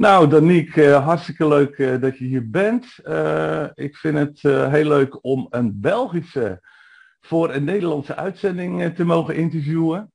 [0.00, 2.86] Nou, Daniek, uh, hartstikke leuk uh, dat je hier bent.
[3.04, 6.60] Uh, ik vind het heel leuk om een Belgische
[7.20, 10.12] voor een Nederlandse uitzending te mogen interviewen.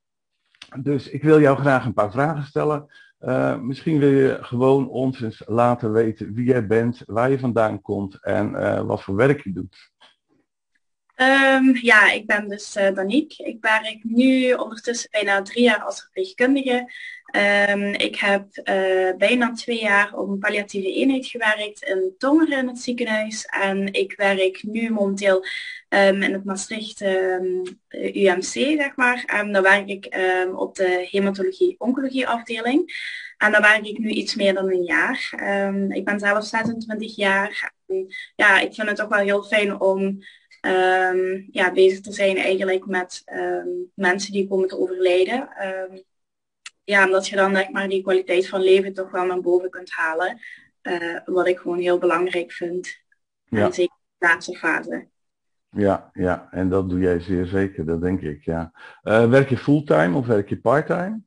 [0.80, 2.90] Dus ik wil jou graag een paar vragen stellen.
[3.62, 8.24] misschien wil je gewoon ons eens laten weten wie jij bent, waar je vandaan komt
[8.24, 8.52] en
[8.86, 9.92] wat voor werk je doet.
[11.16, 13.46] Um, ja, ik ben dus Danique.
[13.46, 16.92] Ik werk nu ondertussen bijna drie jaar als verpleegkundige.
[17.36, 22.68] Um, ik heb uh, bijna twee jaar op een palliatieve eenheid gewerkt in Tongeren in
[22.68, 23.46] het ziekenhuis.
[23.46, 25.46] En ik werk nu momenteel
[25.90, 27.02] um, in het Maastricht
[27.90, 29.24] UMC, zeg maar.
[29.26, 30.18] En daar werk ik
[30.56, 32.94] op de hematologie-oncologie afdeling.
[33.38, 35.30] En daar werk ik nu iets meer dan een jaar.
[35.90, 37.74] ik ben zelf 26 jaar.
[38.36, 40.20] Ja, ik vind het ook wel heel fijn om
[41.52, 43.24] ja, bezig te zijn eigenlijk met
[43.94, 45.50] mensen die komen te overlijden.
[46.86, 49.92] Ja, omdat je dan zeg maar die kwaliteit van leven toch wel naar boven kunt
[49.92, 50.40] halen.
[50.82, 52.98] Uh, wat ik gewoon heel belangrijk vind.
[53.46, 53.66] Ja.
[53.66, 55.08] En zeker in de laatste fase.
[55.70, 58.72] Ja, ja, en dat doe jij zeer zeker, dat denk ik, ja.
[59.04, 61.22] Uh, werk je fulltime of werk je parttime?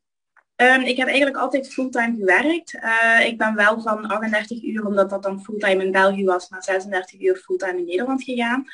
[0.56, 2.74] Um, ik heb eigenlijk altijd fulltime gewerkt.
[2.74, 6.62] Uh, ik ben wel van 38 uur, omdat dat dan fulltime in België was, naar
[6.62, 8.64] 36 uur fulltime in Nederland gegaan.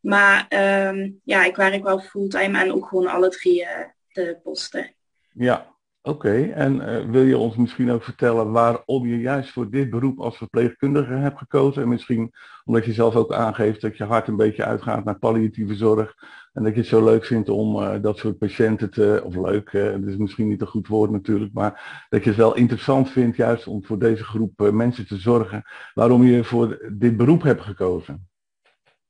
[0.00, 0.46] Maar
[0.88, 3.66] um, ja, ik werk wel fulltime en ook gewoon alle drie
[4.12, 4.94] de posten.
[5.32, 5.71] Ja,
[6.02, 6.42] oké.
[6.42, 10.36] En uh, wil je ons misschien ook vertellen waarom je juist voor dit beroep als
[10.36, 11.82] verpleegkundige hebt gekozen?
[11.82, 12.32] En misschien
[12.64, 16.14] omdat je zelf ook aangeeft dat je hart een beetje uitgaat naar palliatieve zorg.
[16.52, 19.72] En dat je het zo leuk vindt om uh, dat soort patiënten te, of leuk,
[19.72, 23.36] dat is misschien niet een goed woord natuurlijk, maar dat je het wel interessant vindt
[23.36, 25.62] juist om voor deze groep mensen te zorgen.
[25.94, 28.31] Waarom je voor dit beroep hebt gekozen?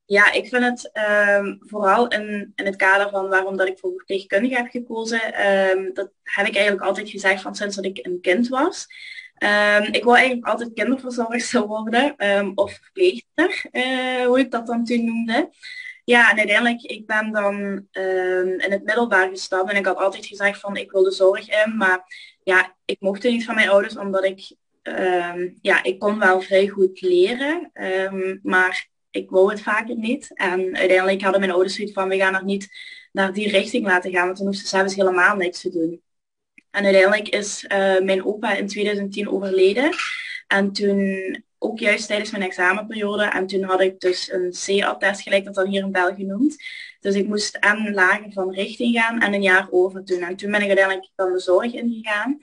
[0.05, 0.91] Ja, ik vind het
[1.37, 5.47] um, vooral in, in het kader van waarom dat ik voor verpleegkundige heb gekozen.
[5.49, 8.87] Um, dat heb ik eigenlijk altijd gezegd van sinds dat ik een kind was.
[9.77, 12.15] Um, ik wil eigenlijk altijd kinderverzorgster worden
[12.55, 15.49] of verpleegster, uh, hoe ik dat dan toen noemde.
[16.03, 17.87] Ja, en uiteindelijk, ik ben dan
[18.57, 21.77] in het middelbaar gestapt en ik had altijd gezegd van ik wil de zorg in,
[21.77, 22.03] maar
[22.43, 24.55] ja, ik mocht niet van mijn ouders omdat ik,
[25.61, 27.71] ja, ik kon wel vrij goed leren,
[28.43, 30.31] maar ik wou het vaker niet.
[30.33, 32.69] En uiteindelijk hadden mijn ouders zoiets van, we gaan er niet
[33.11, 36.01] naar die richting laten gaan, want toen hoefden ze zelfs helemaal niks te doen.
[36.71, 39.91] En uiteindelijk is uh, mijn opa in 2010 overleden.
[40.47, 45.45] En toen, ook juist tijdens mijn examenperiode, en toen had ik dus een C-attest, gelijk
[45.45, 46.63] dat dan hier in België noemt.
[46.99, 50.21] Dus ik moest aan lager van richting gaan en een jaar over doen.
[50.21, 52.39] En toen ben ik uiteindelijk dan de zorg ingegaan.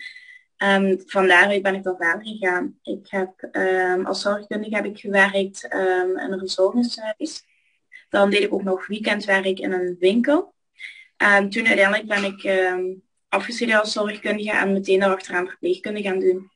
[0.63, 2.79] Um, van daaruit ben ik dan verder gegaan.
[2.83, 7.45] Ik heb um, als zorgkundige heb ik gewerkt um, in een verzorgingshuis.
[8.09, 10.55] Dan deed ik ook nog weekendwerk in een winkel.
[11.17, 16.51] En toen uiteindelijk ben ik um, afgestudeerd als zorgkundige en meteen daarachteraan verpleegkundige gaan doen.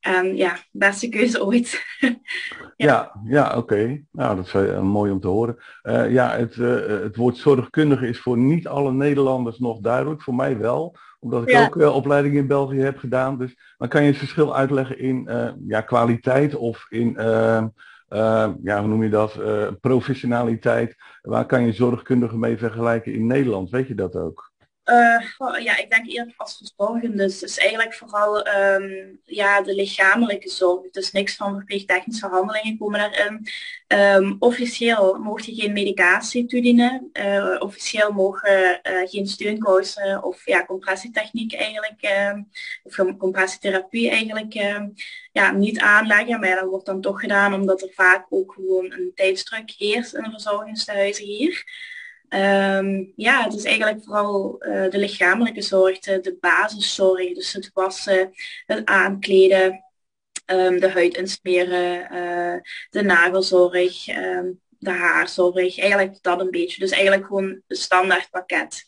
[0.00, 1.84] En ja, beste keuze ooit.
[2.76, 4.04] ja, ja, oké.
[4.12, 5.58] Nou, dat is uh, mooi om te horen.
[5.82, 10.22] Uh, ja, het, uh, het woord zorgkundige is voor niet alle Nederlanders nog duidelijk.
[10.22, 13.38] Voor mij wel omdat ik ook uh, opleiding in België heb gedaan.
[13.38, 17.64] Dus dan kan je het verschil uitleggen in uh, ja, kwaliteit of in, uh,
[18.62, 19.38] ja, hoe noem je dat,
[19.80, 20.96] professionaliteit.
[21.22, 23.70] Waar kan je zorgkundigen mee vergelijken in Nederland?
[23.70, 24.54] Weet je dat ook?
[24.86, 27.16] Uh, ja, ik denk eerder als verzorgende.
[27.16, 30.90] Dus, dus eigenlijk vooral um, ja, de lichamelijke zorg.
[30.90, 33.46] Dus niks van verpleegtechnische handelingen komen daarin.
[33.88, 37.10] Um, officieel mocht je geen medicatie toedienen.
[37.12, 42.48] Uh, officieel mogen uh, geen steunkousen of ja, compressietechniek eigenlijk, um,
[42.82, 44.52] of compressietherapie eigenlijk
[45.32, 46.40] ja, niet aanleggen.
[46.40, 50.22] Maar dat wordt dan toch gedaan omdat er vaak ook gewoon een tijdsdruk heerst in
[50.22, 51.64] de verzorgingstehuizen hier.
[52.28, 57.34] Um, ja, het is eigenlijk vooral uh, de lichamelijke zorg, de, de basiszorg.
[57.34, 58.30] Dus het wassen,
[58.66, 59.84] het aankleden,
[60.46, 62.60] um, de huid insmeren, uh,
[62.90, 65.78] de nagelzorg, um, de haarzorg.
[65.78, 66.80] Eigenlijk dat een beetje.
[66.80, 68.84] Dus eigenlijk gewoon een standaard pakket.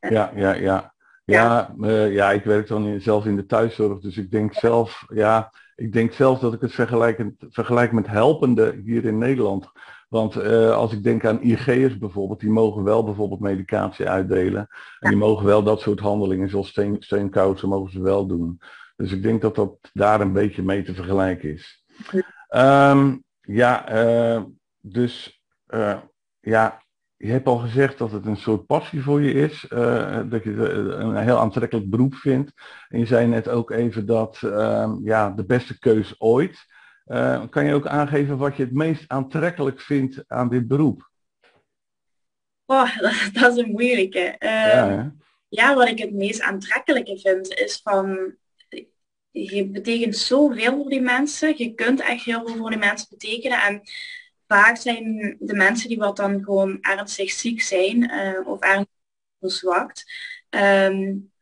[0.00, 0.94] Ja, ja, ja.
[1.24, 1.88] Ja, ja.
[1.88, 5.52] Uh, ja ik werk dan in, zelf in de thuiszorg, dus ik denk zelf, ja,
[5.76, 9.70] ik denk zelf dat ik het vergelijk, vergelijk met helpende hier in Nederland.
[10.14, 14.68] Want uh, als ik denk aan IG'ers bijvoorbeeld, die mogen wel bijvoorbeeld medicatie uitdelen.
[14.98, 18.60] En die mogen wel dat soort handelingen, zoals steen, steenkousen, mogen ze wel doen.
[18.96, 21.84] Dus ik denk dat dat daar een beetje mee te vergelijken is.
[22.54, 24.42] Um, ja, uh,
[24.80, 25.98] dus uh,
[26.40, 26.82] ja,
[27.16, 29.66] je hebt al gezegd dat het een soort passie voor je is.
[30.28, 32.52] dat je een heel aantrekkelijk beroep vindt.
[32.88, 36.73] En je zei net ook even dat ehm, ja, de beste keus ooit.
[37.06, 41.10] Uh, kan je ook aangeven wat je het meest aantrekkelijk vindt aan dit beroep?
[42.66, 42.98] Oh,
[43.32, 44.36] dat, is een moeilijke.
[44.38, 45.14] Uh, ja,
[45.48, 48.36] ja, wat ik het meest aantrekkelijke vind is van...
[49.30, 51.54] je betekent zoveel voor die mensen.
[51.56, 53.62] Je kunt echt heel veel voor die mensen betekenen.
[53.62, 53.82] En
[54.46, 58.92] vaak zijn de mensen die wat dan gewoon ernstig ziek zijn uh, of ernstig
[59.40, 60.04] verzwakt,
[60.50, 61.32] um,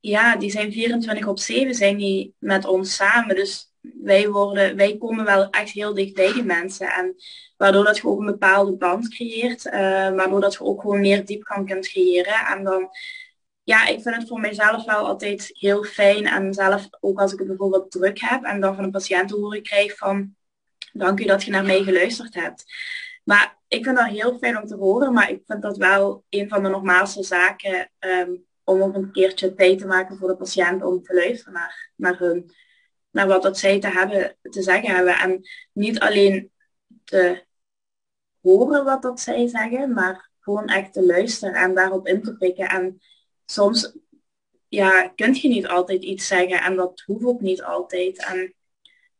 [0.00, 3.36] ja, die zijn 24 op 7 zijn die met ons samen.
[3.36, 6.88] Dus wij, worden, wij komen wel echt heel dicht bij die mensen.
[6.88, 7.14] En
[7.56, 9.66] waardoor dat je ook een bepaalde band creëert.
[9.66, 9.72] Uh,
[10.14, 12.46] waardoor dat je ook gewoon meer diepgang kunt creëren.
[12.46, 12.88] En dan,
[13.62, 16.26] ja, ik vind het voor mijzelf wel altijd heel fijn.
[16.26, 19.62] En zelf ook als ik het bijvoorbeeld druk heb en dan van een patiënt horen
[19.62, 20.34] krijg van
[20.92, 22.64] dank u dat je naar mij geluisterd hebt.
[23.24, 26.48] Maar ik vind dat heel fijn om te horen, maar ik vind dat wel een
[26.48, 30.82] van de normaalste zaken um, om ook een keertje tijd te maken voor de patiënt
[30.82, 32.50] om te luisteren naar, naar hun,
[33.14, 35.18] naar wat dat zij te hebben, te zeggen hebben.
[35.18, 36.50] En niet alleen
[37.04, 37.44] te
[38.40, 42.68] horen wat dat zij zeggen, maar gewoon echt te luisteren en daarop in te pikken.
[42.68, 43.00] En
[43.44, 43.96] soms
[44.68, 48.24] ja, kun je niet altijd iets zeggen en dat hoeft ook niet altijd.
[48.24, 48.54] En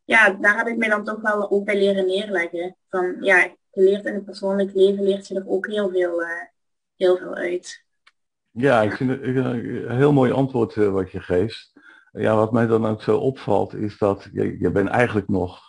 [0.04, 2.76] ja, daar heb ik mij dan toch wel ook bij leren neerleggen.
[2.88, 6.28] Van ja, je leert in het persoonlijk leven, leert je er ook heel veel, uh,
[6.96, 7.84] heel veel uit.
[8.50, 11.72] Ja, ik vind het een heel mooi antwoord uh, wat je geeft.
[12.16, 15.60] Ja, wat mij dan ook zo opvalt is dat je, je bent eigenlijk nog,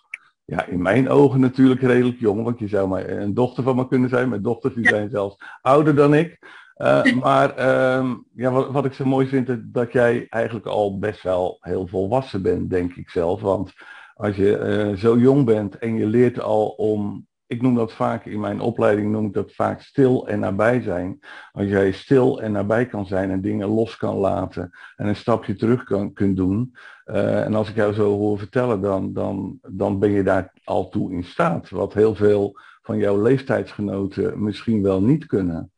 [0.46, 3.88] ja, in mijn ogen natuurlijk redelijk jong, want je zou maar een dochter van me
[3.88, 4.30] kunnen zijn.
[4.30, 6.40] Mijn dochters die zijn zelfs ouder dan ik.
[6.78, 11.00] Uh, maar uh, ja, wat, wat, ik zo mooi vind, is dat jij eigenlijk al
[11.00, 13.42] best wel heel volwassen bent, denk ik zelf.
[13.42, 13.74] Want
[14.14, 18.26] als je uh, zo jong bent en je leert al om, ik noem dat vaak
[18.26, 21.20] in mijn opleiding, noem ik dat vaak stil en nabij zijn.
[21.52, 25.56] Als jij stil en nabij kan zijn en dingen los kan laten en een stapje
[25.56, 26.76] terug kan, kunt doen.
[27.06, 30.90] Uh, en als ik jou zo hoor vertellen, dan, dan, dan ben je daar al
[30.90, 31.70] toe in staat.
[31.70, 35.72] Wat heel veel van jouw leeftijdsgenoten misschien wel niet kunnen.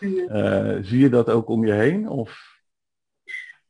[0.00, 2.08] Uh, zie je dat ook om je heen?
[2.08, 2.58] Of?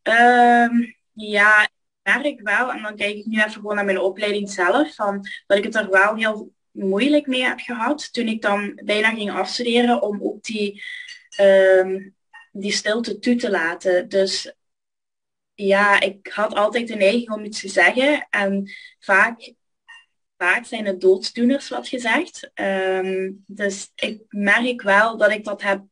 [0.03, 1.69] Um, ja,
[2.03, 5.59] merk wel, en dan kijk ik nu even gewoon naar mijn opleiding zelf, van, dat
[5.59, 10.03] ik het er wel heel moeilijk mee heb gehad toen ik dan bijna ging afstuderen
[10.03, 10.83] om ook die,
[11.41, 12.15] um,
[12.53, 14.09] die stilte toe te laten.
[14.09, 14.55] Dus
[15.55, 19.53] ja, ik had altijd de neiging om iets te zeggen en vaak,
[20.37, 22.51] vaak zijn het doodsdoeners wat gezegd.
[22.55, 25.83] Um, dus ik merk wel dat ik dat heb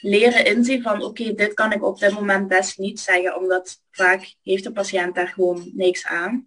[0.00, 4.34] leren inzien van oké, dit kan ik op dit moment best niet zeggen, omdat vaak
[4.42, 6.44] heeft de patiënt daar gewoon niks aan.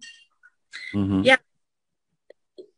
[0.90, 1.38] Mm Ja,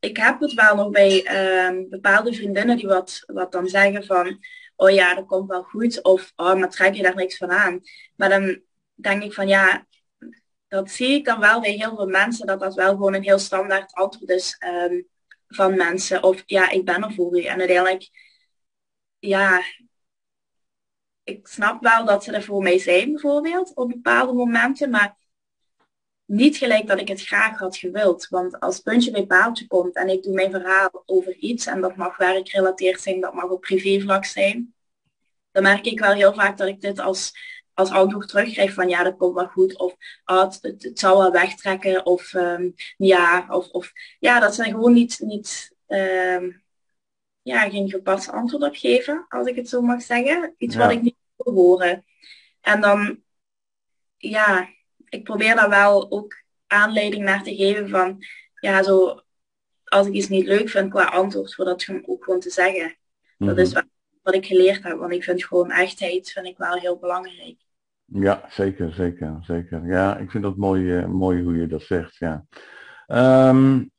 [0.02, 4.44] ik heb het wel nog bij uh, bepaalde vriendinnen die wat, wat dan zeggen van
[4.76, 7.80] oh ja, dat komt wel goed of oh, maar trek je daar niks van aan.
[8.16, 8.62] Maar dan
[8.94, 9.86] denk ik van ja,
[10.68, 13.38] dat zie ik dan wel bij heel veel mensen, dat dat wel gewoon een heel
[13.38, 14.56] standaard antwoord is
[14.90, 15.08] um,
[15.48, 16.22] van mensen.
[16.22, 17.42] Of ja, ik ben er voor u.
[17.42, 18.08] En uiteindelijk,
[19.18, 19.62] ja,
[21.24, 25.16] ik snap wel dat ze er voor mij zijn bijvoorbeeld op bepaalde momenten, maar
[26.24, 28.28] niet gelijk dat ik het graag had gewild.
[28.28, 31.96] Want als puntje bij paaltje komt en ik doe mijn verhaal over iets en dat
[31.96, 34.74] mag werkgerelateerd zijn, dat mag op privévlak zijn,
[35.52, 37.32] dan merk ik wel heel vaak dat ik dit als,
[37.74, 39.78] als antwoord terugkrijg van ja, dat komt wel goed.
[39.78, 42.06] Of oh, het, het, het zal wel wegtrekken.
[42.06, 46.62] Of um, ja, of, of ja, dat zijn gewoon niet, niet um,
[47.42, 50.54] ja, geen gepast antwoord op geven, als ik het zo mag zeggen.
[50.58, 52.04] Iets wat ik niet wil horen.
[52.60, 53.22] En dan,
[54.16, 54.68] ja,
[55.12, 58.18] ik probeer daar wel ook aanleiding naar te geven van,
[58.60, 59.20] ja, zo,
[59.84, 62.96] als ik iets niet leuk vind qua antwoord, voor dat ook gewoon te zeggen.
[63.38, 63.84] Dat is mhm.
[64.22, 67.56] wat ik geleerd heb, want ik vind gewoon echtheid vind ik wel heel belangrijk.
[68.04, 69.86] Ja, zeker, zeker, zeker.
[69.86, 72.44] Ja, ik vind dat mooi, uh, mooi hoe je dat zegt, ja.
[73.48, 73.90] Um,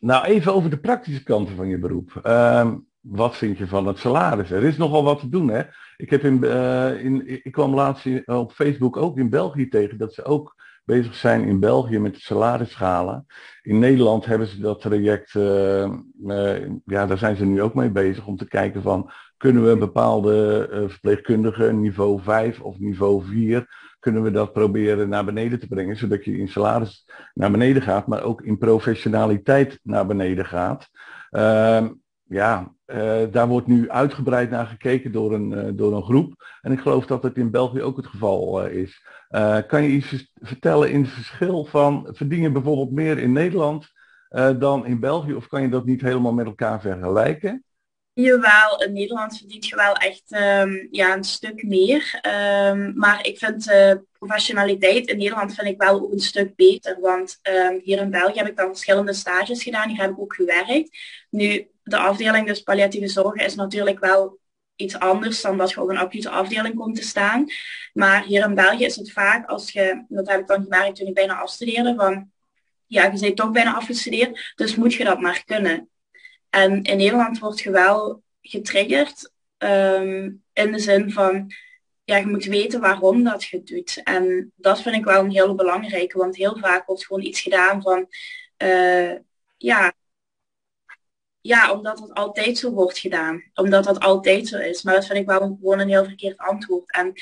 [0.00, 2.20] nou, even over de praktische kanten van je beroep.
[2.22, 4.50] Uh, wat vind je van het salaris?
[4.50, 5.62] Er is nogal wat te doen, hè?
[5.96, 10.14] Ik, heb in, uh, in, ik kwam laatst op Facebook ook in België tegen dat
[10.14, 13.26] ze ook bezig zijn in België met de salarisschalen.
[13.62, 15.92] In Nederland hebben ze dat traject, uh,
[16.26, 19.76] uh, ja, daar zijn ze nu ook mee bezig om te kijken van, kunnen we
[19.76, 23.66] bepaalde verpleegkundigen niveau 5 of niveau 4
[24.04, 28.06] kunnen we dat proberen naar beneden te brengen, zodat je in salaris naar beneden gaat,
[28.06, 30.88] maar ook in professionaliteit naar beneden gaat.
[31.30, 31.86] Uh,
[32.22, 36.32] ja, uh, daar wordt nu uitgebreid naar gekeken door een, uh, door een groep.
[36.60, 39.06] En ik geloof dat het in België ook het geval uh, is.
[39.66, 43.86] Kan je iets vertellen in het verschil van, verdien je bijvoorbeeld meer in Nederland
[44.58, 45.34] dan in België?
[45.34, 47.64] Of kan je dat niet helemaal met elkaar vergelijken?
[48.12, 52.20] Jawel, in Nederland verdient je wel echt um, ja, een stuk meer.
[52.68, 57.00] Um, maar ik vind de professionaliteit in Nederland vind ik wel ook een stuk beter.
[57.00, 59.88] Want um, hier in België heb ik dan verschillende stages gedaan.
[59.88, 60.98] Hier heb ik ook gewerkt.
[61.30, 64.38] Nu, de afdeling dus palliatieve zorg is natuurlijk wel
[64.76, 67.46] iets anders dan dat je op een acute afdeling komt te staan.
[67.92, 71.06] Maar hier in België is het vaak als je, dat heb ik dan gemerkt toen
[71.06, 72.30] ik bijna afstudeerde, van
[72.86, 75.88] ja, je bent toch bijna afgestudeerd, dus moet je dat maar kunnen.
[76.50, 81.52] En in Nederland word je wel getriggerd ehm, in de zin van,
[82.04, 84.00] ja, je moet weten waarom dat je het doet.
[84.04, 87.82] En dat vind ik wel een heel belangrijke, want heel vaak wordt gewoon iets gedaan
[87.82, 88.06] van,
[88.58, 89.12] uh,
[89.56, 89.92] ja,
[91.46, 93.42] ja, omdat het altijd zo wordt gedaan.
[93.54, 94.82] Omdat dat altijd zo is.
[94.82, 96.92] Maar dat vind ik wel gewoon een heel verkeerd antwoord.
[96.92, 97.12] En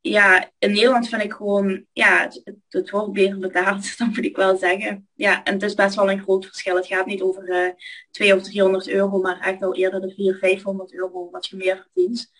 [0.00, 2.30] ja, in Nederland vind ik gewoon, ja,
[2.68, 5.08] het, wordt beter betaald, dan moet ik wel zeggen.
[5.14, 6.76] Ja, en het is best wel een groot verschil.
[6.76, 7.74] Het gaat niet over uh, eh,
[8.10, 11.76] 200 of 300 euro, maar echt wel eerder de 400, 500 euro wat je meer
[11.76, 12.32] verdient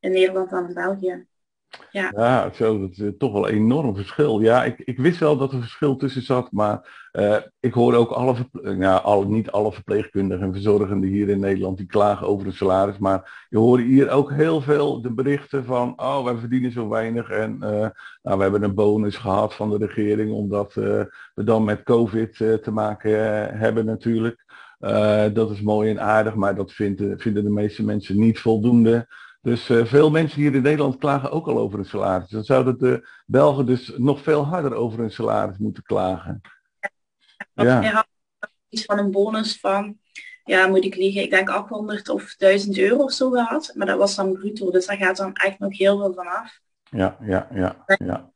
[0.00, 1.26] in Nederland dan in België.
[1.90, 4.40] Ja, ja zo, dat is toch wel een enorm verschil.
[4.40, 8.10] Ja, ik, ik wist wel dat er verschil tussen zat, maar uh, ik hoor ook
[8.10, 8.34] alle,
[9.02, 13.46] alle, niet alle verpleegkundigen en verzorgenden hier in Nederland die klagen over het salaris, maar
[13.48, 17.58] je hoort hier ook heel veel de berichten van, oh, wij verdienen zo weinig en
[17.62, 17.88] uh,
[18.22, 20.84] nou, we hebben een bonus gehad van de regering omdat uh,
[21.34, 23.10] we dan met COVID te maken
[23.58, 24.44] hebben natuurlijk.
[25.32, 29.06] dat is mooi en aardig, maar dat vinden de meeste mensen niet voldoende.
[29.46, 32.28] Dus uh, veel mensen hier in Nederland klagen ook al over hun salaris.
[32.28, 36.40] Dan zouden de Belgen dus nog veel harder over hun salaris moeten klagen.
[37.52, 37.82] Ja.
[37.82, 38.06] ja.
[38.68, 39.98] Iets van een bonus van,
[40.44, 43.72] ja moet ik liegen, ik denk 800 of 1000 euro of zo gehad.
[43.74, 46.60] Maar dat was dan bruto, dus daar gaat dan echt nog heel veel van af.
[46.90, 47.84] Ja, ja, ja.
[47.86, 48.32] ja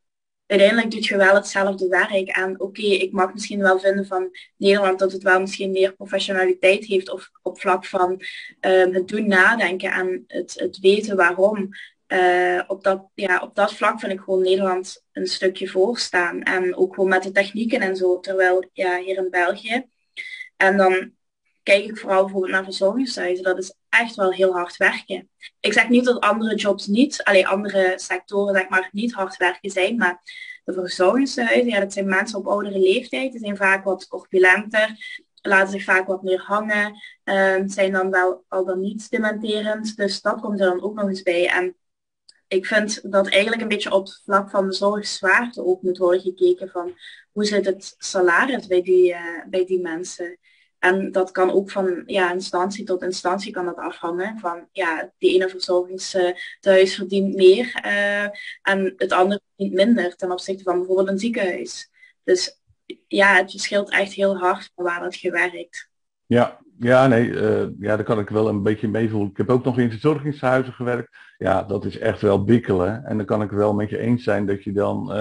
[0.50, 2.28] uiteindelijk doet je wel hetzelfde werk.
[2.28, 6.84] En oké, ik mag misschien wel vinden van Nederland dat het wel misschien meer professionaliteit
[6.84, 8.22] heeft of op vlak van
[8.60, 11.68] ehm, het doen nadenken en het, het weten waarom.
[12.08, 16.42] Uh, op, dat, ja, op dat vlak vind ik gewoon Nederland een stukje voorstaan.
[16.42, 18.20] En ook gewoon met de technieken en zo.
[18.20, 19.86] Terwijl ja, hier in België.
[20.56, 21.12] En dan
[21.62, 23.44] kijk ik vooral bijvoorbeeld naar verzorgingshuizen.
[23.44, 25.28] Dat is echt wel heel hard werken.
[25.60, 29.70] Ik zeg niet dat andere jobs niet, alleen andere sectoren zeg maar niet hard werken
[29.70, 30.22] zijn, maar
[30.64, 34.96] de verzorgingshuizen, ja, dat zijn mensen op oudere leeftijd, die zijn vaak wat corpulenter,
[35.42, 40.20] laten zich vaak wat meer hangen, uh, zijn dan wel al dan niet dementerend, dus
[40.20, 41.48] dat komt er dan ook nog eens bij.
[41.48, 41.76] En
[42.48, 46.20] ik vind dat eigenlijk een beetje op het vlak van de zorgzwaarte ook moet worden
[46.20, 46.92] gekeken van
[47.32, 50.38] hoe zit het salaris bij die, uh, bij die mensen.
[50.80, 54.38] En dat kan ook van ja, instantie tot instantie kan dat afhangen.
[54.38, 58.22] Van ja, die ene verzorgingstehuis verdient meer uh,
[58.62, 61.90] en het andere verdient minder ten opzichte van bijvoorbeeld een ziekenhuis.
[62.24, 62.60] Dus
[63.06, 65.90] ja, het verschilt echt heel hard van waar het gewerkt.
[66.26, 69.30] Ja, ja, nee, uh, ja, daar kan ik wel een beetje mee voelen.
[69.30, 71.16] Ik heb ook nog in verzorgingshuizen gewerkt.
[71.38, 73.04] Ja, dat is echt wel bikkelen.
[73.04, 75.12] En dan kan ik wel met je eens zijn dat je dan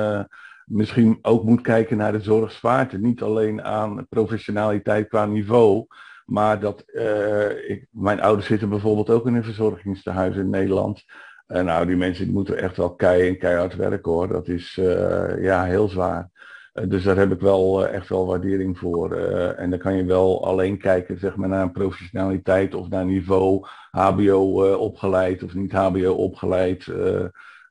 [0.70, 2.98] misschien ook moet kijken naar de zorgzwaarte.
[2.98, 5.86] Niet alleen aan professionaliteit qua niveau,
[6.26, 11.04] maar dat uh, ik, mijn ouders zitten bijvoorbeeld ook in een verzorgingstehuis in Nederland.
[11.48, 14.28] En nou, die mensen die moeten echt wel kei keihard werken hoor.
[14.28, 16.30] Dat is uh, ja heel zwaar.
[16.74, 19.16] Uh, dus daar heb ik wel echt wel waardering voor.
[19.56, 24.74] en dan kan je wel alleen kijken zeg maar, naar professionaliteit of naar niveau, HBO
[24.76, 26.88] opgeleid of niet HBO opgeleid.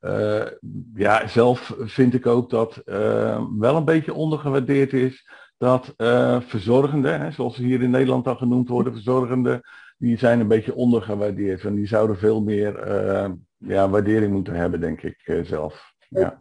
[0.01, 0.47] Uh,
[0.95, 7.21] ja, zelf vind ik ook dat uh, wel een beetje ondergewaardeerd is dat uh, verzorgenden,
[7.21, 9.61] hè, zoals ze hier in Nederland dan genoemd worden, verzorgenden,
[9.97, 11.65] die zijn een beetje ondergewaardeerd.
[11.65, 12.89] En die zouden veel meer
[13.57, 15.95] ja, waardering moeten hebben, denk ik zelf.
[16.09, 16.37] Ja.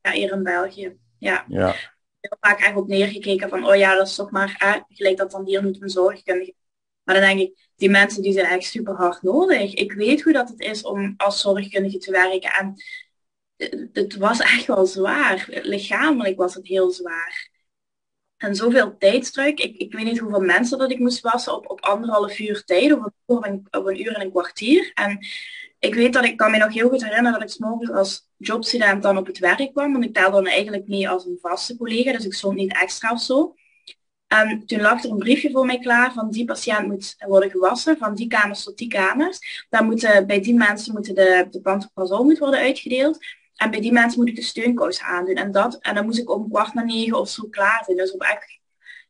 [0.00, 0.96] ja, hier in België.
[1.18, 1.44] Ja.
[1.48, 1.74] ja.
[2.20, 5.44] Heel vaak eigenlijk op neergekeken van, oh ja, dat is toch maar, gelijk dat dan
[5.44, 6.54] hier moet een zorgkundige.
[7.08, 9.74] Maar dan denk ik, die mensen die zijn echt super hard nodig.
[9.74, 12.50] Ik weet hoe dat het is om als zorgkundige te werken.
[12.52, 12.74] En
[13.92, 15.48] het was echt wel zwaar.
[15.62, 17.50] Lichamelijk was het heel zwaar.
[18.36, 19.60] En zoveel tijdsdruk.
[19.60, 22.92] Ik, ik weet niet hoeveel mensen dat ik moest wassen op, op anderhalf uur tijd.
[22.92, 24.90] Of een, of een uur en een kwartier.
[24.94, 25.26] En
[25.78, 29.02] ik weet dat ik kan me nog heel goed herinneren dat ik morgens als jobstudent
[29.02, 29.92] dan op het werk kwam.
[29.92, 32.12] Want ik telde dan eigenlijk mee als een vaste collega.
[32.12, 33.54] Dus ik stond niet extra of zo.
[34.28, 37.96] En toen lag er een briefje voor mij klaar van die patiënt moet worden gewassen,
[37.96, 39.66] van die kamers tot die kamers.
[39.68, 43.18] Dan moeten, bij die mensen moeten de, de pantoprazol moet worden uitgedeeld.
[43.56, 45.34] En bij die mensen moet ik de steunkous aandoen.
[45.34, 47.96] En, dat, en dan moest ik om kwart na negen of zo klaar zijn.
[47.96, 48.60] Dus op echt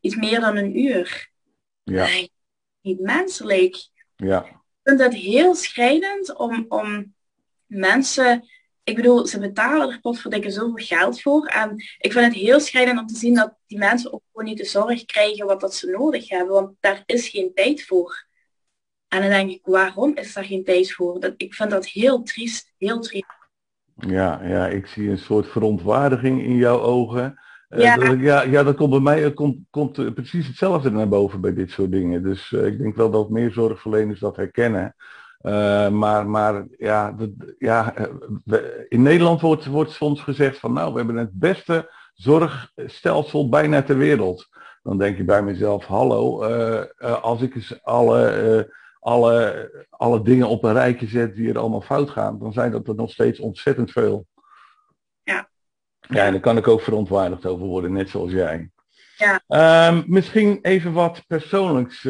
[0.00, 1.30] iets meer dan een uur.
[1.82, 2.04] Ja.
[2.04, 2.32] Nee,
[2.80, 3.88] niet menselijk.
[4.16, 4.44] Ja.
[4.44, 7.14] Ik vind dat heel schrijnend om, om
[7.66, 8.48] mensen
[8.88, 11.46] ik bedoel, ze betalen er potverdikke zoveel geld voor.
[11.46, 14.58] En ik vind het heel schrijnend om te zien dat die mensen ook gewoon niet
[14.58, 16.54] de zorg krijgen wat dat ze nodig hebben.
[16.54, 18.26] Want daar is geen tijd voor.
[19.08, 21.20] En dan denk ik, waarom is daar geen tijd voor?
[21.20, 23.36] Dat, ik vind dat heel triest, heel triest.
[23.94, 27.38] Ja, ja, ik zie een soort verontwaardiging in jouw ogen.
[27.68, 27.96] Eh, ja.
[27.96, 31.70] dat, ja, ja, dat komt bij mij komt, komt precies hetzelfde naar boven bij dit
[31.70, 32.22] soort dingen.
[32.22, 34.94] Dus uh, ik denk wel dat meer zorgverleners dat herkennen.
[35.42, 37.14] Uh, maar, maar ja,
[37.58, 37.94] ja,
[38.88, 43.98] in Nederland wordt, wordt soms gezegd van nou, we hebben het beste zorgstelsel bijna ter
[43.98, 44.48] wereld.
[44.82, 46.42] dan denk ik bij mezelf, hallo,
[47.20, 52.10] als ik eens alle, alle, alle dingen op een rijtje zet die er allemaal fout
[52.10, 54.26] gaan, dan zijn dat er nog steeds ontzettend veel.
[55.22, 55.48] Ja.
[56.00, 58.70] Ja, en daar kan ik ook verontwaardigd over worden, net zoals jij.
[59.16, 59.42] Ja.
[59.46, 62.04] Ehm, misschien even wat persoonlijks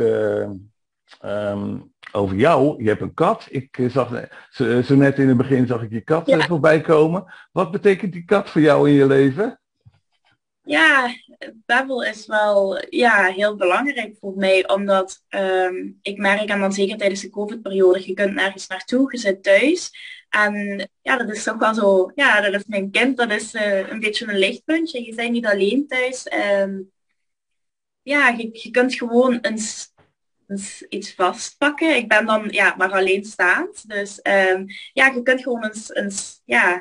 [1.20, 1.78] ehm,
[2.12, 2.82] over jou.
[2.82, 3.46] Je hebt een kat.
[3.50, 6.46] Ik zag zo, zo, net in het begin zag ik je kat ja.
[6.46, 7.34] voorbij komen.
[7.52, 9.60] Wat betekent die kat voor jou in je leven?
[10.62, 11.14] Ja,
[11.66, 16.96] Babbel is wel ja, heel belangrijk voor mij, omdat um, ik merk, en dan zeker
[16.96, 19.90] tijdens de COVID-periode, je kunt nergens naartoe, je zit thuis.
[20.28, 23.88] En ja, dat is toch wel zo, ja, dat is mijn kind, dat is uh,
[23.88, 25.04] een beetje een lichtpuntje.
[25.04, 26.32] Je bent niet alleen thuis.
[26.60, 26.90] Um,
[28.02, 29.92] ja, je, je kunt gewoon eens,
[30.48, 31.96] eens, iets vastpakken.
[31.96, 33.88] Ik ben dan ja, maar alleenstaand.
[33.88, 36.76] Dus um, ja, je kunt gewoon eens, ja,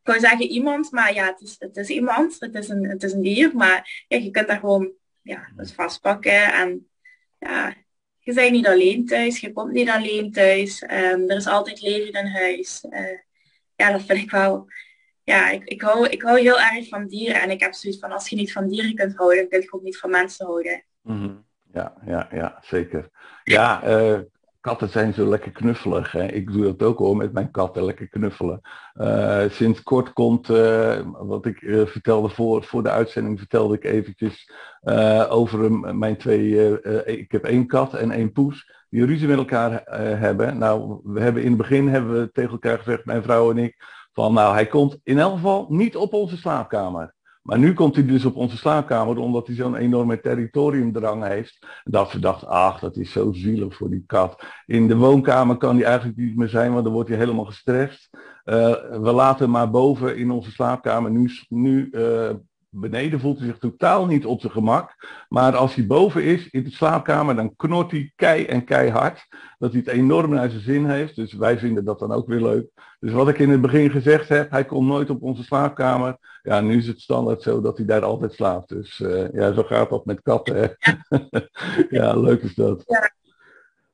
[0.00, 3.02] ik wou zeggen iemand, maar ja, het is, het is iemand, het is, een, het
[3.02, 6.88] is een dier, maar ja, je kunt daar gewoon ja, het vastpakken en
[7.38, 7.74] ja,
[8.18, 12.12] je bent niet alleen thuis, je komt niet alleen thuis, um, er is altijd leven
[12.12, 12.84] in huis.
[12.90, 13.18] Uh,
[13.76, 14.66] ja, dat vind ik wel,
[15.24, 18.12] ja, ik, ik, hou, ik hou heel erg van dieren en ik heb zoiets van,
[18.12, 20.84] als je niet van dieren kunt houden, dan kun je ook niet van mensen houden.
[21.02, 21.48] -hmm.
[21.72, 23.08] Ja, ja, ja, zeker.
[23.44, 24.18] Ja, uh,
[24.60, 26.12] katten zijn zo lekker knuffelig.
[26.12, 26.26] Hè?
[26.26, 28.60] Ik doe dat ook hoor met mijn katten, lekker knuffelen.
[28.94, 34.52] Uh, sinds kort komt, uh, wat ik vertelde voor, voor de uitzending, vertelde ik eventjes
[35.28, 39.82] over mijn twee, ik heb één kat en één poes, die ruzie met elkaar
[40.18, 40.58] hebben.
[40.58, 43.76] Nou, we hebben in het begin hebben we tegen elkaar gezegd, mijn vrouw en ik,
[44.12, 47.14] van nou, hij komt in elk geval niet op onze slaapkamer.
[47.42, 51.66] Maar nu komt hij dus op onze slaapkamer omdat hij zo'n enorme territoriumdrang heeft.
[51.84, 54.44] Dat we dachten, ach, dat is zo zielig voor die kat.
[54.66, 58.10] In de woonkamer kan hij eigenlijk niet meer zijn, want dan wordt hij helemaal gestrest.
[58.44, 61.10] Uh, we laten hem maar boven in onze slaapkamer.
[61.10, 62.30] Nu, nu uh,
[62.70, 64.94] beneden voelt hij zich totaal niet op zijn gemak.
[65.28, 69.26] Maar als hij boven is in de slaapkamer, dan knort hij kei en keihard.
[69.58, 71.16] Dat hij het enorm naar zijn zin heeft.
[71.16, 72.66] Dus wij vinden dat dan ook weer leuk.
[73.00, 76.16] Dus wat ik in het begin gezegd heb, hij komt nooit op onze slaapkamer.
[76.42, 78.68] Ja, nu is het standaard zo dat hij daar altijd slaapt.
[78.68, 80.56] Dus uh, ja, zo gaat dat met katten.
[80.56, 80.68] Hè?
[81.90, 82.84] ja, leuk is dat.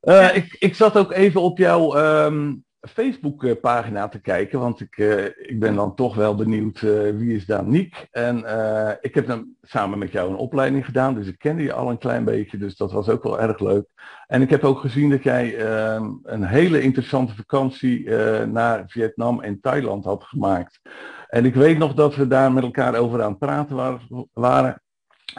[0.01, 5.25] Uh, ik, ik zat ook even op jouw um, Facebook-pagina te kijken, want ik, uh,
[5.25, 6.79] ik ben dan toch wel benieuwd
[7.17, 8.07] wie is Daniek.
[8.11, 8.37] En
[9.01, 11.97] ik heb dan samen met jou een opleiding gedaan, dus ik kende je al een
[11.97, 13.85] klein beetje, dus dat was ook wel erg leuk.
[14.27, 18.09] En ik heb ook gezien dat jij uh, een hele interessante vakantie
[18.45, 20.79] naar Vietnam en Thailand had gemaakt.
[21.27, 23.99] En ik weet nog dat we daar met elkaar over aan het praten
[24.33, 24.81] waren.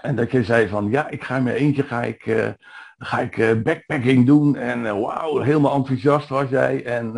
[0.03, 2.55] En dat je zei van ja, ik ga in eentje ga ik,
[2.98, 4.56] ga ik backpacking doen.
[4.56, 6.84] En wauw, helemaal enthousiast was jij.
[6.84, 7.12] En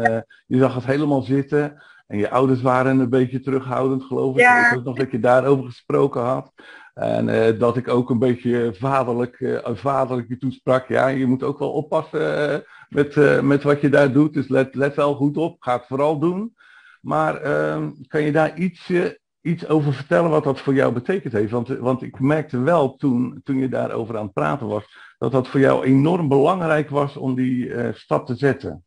[0.46, 1.82] je zag het helemaal zitten.
[2.06, 4.40] En je ouders waren een beetje terughoudend, geloof ik.
[4.40, 4.66] Ja.
[4.66, 6.52] Ik weet nog dat je daarover gesproken had.
[6.94, 10.88] En uh, dat ik ook een beetje vaderlijk, uh, vaderlijk je toesprak.
[10.88, 14.34] Ja, je moet ook wel oppassen uh, met, met wat je daar doet.
[14.34, 15.56] Dus let, let wel goed op.
[15.62, 16.54] Ga het vooral doen.
[17.00, 18.92] Maar ehm, kan je daar iets,
[19.40, 21.50] iets over vertellen wat dat voor jou betekend heeft?
[21.50, 25.48] Want, want ik merkte wel toen, toen je daarover aan het praten was, dat dat
[25.48, 28.84] voor jou enorm belangrijk was om die stap te zetten.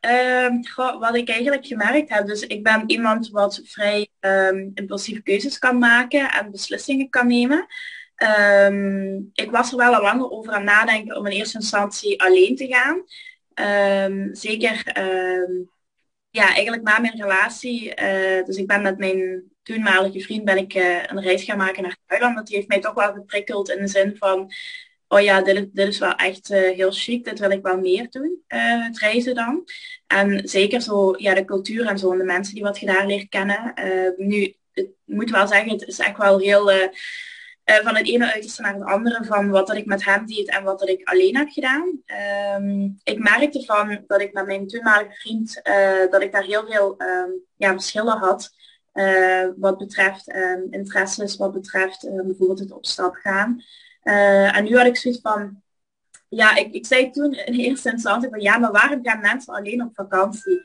[0.00, 5.22] Um, goh, wat ik eigenlijk gemerkt heb, dus ik ben iemand wat vrij um, impulsieve
[5.22, 7.66] keuzes kan maken en beslissingen kan nemen.
[8.66, 12.56] Um, ik was er wel al langer over aan nadenken om in eerste instantie alleen
[12.56, 13.02] te gaan.
[14.32, 14.82] zeker
[16.36, 20.74] ja, eigenlijk na mijn relatie, uh, dus ik ben met mijn toenmalige vriend ben ik
[20.74, 22.36] uh, een reis gaan maken naar Thailand.
[22.36, 24.52] Dat heeft mij toch wel geprikkeld in de zin van
[25.08, 28.42] oh ja, dit is, wel echt uh, heel chic, dit wil ik wel meer doen,
[28.48, 29.64] uh, het reizen dan.
[30.06, 33.06] En zeker zo, ja, de cultuur en zo, en de mensen die wat je daar
[33.06, 33.72] leert kennen.
[33.84, 36.70] Uh, nu, ik moet wel zeggen, het is echt wel heel
[37.82, 40.64] van het ene uiterste naar het andere, van wat dat ik met hem deed en
[40.64, 42.02] wat dat ik alleen heb gedaan.
[42.56, 45.60] Um, ik merkte van dat ik met mijn toenmalige vriend,
[46.10, 48.54] dat ik daar heel veel um, ja, verschillen had.
[49.56, 53.62] wat betreft um, interesses, wat betreft bijvoorbeeld het op stap gaan.
[54.06, 55.62] Uh, en nu had ik zoiets van,
[56.28, 59.82] ja, ik, ik zei toen in eerste instantie van, ja, maar waarom gaan mensen alleen
[59.82, 60.62] op vakantie?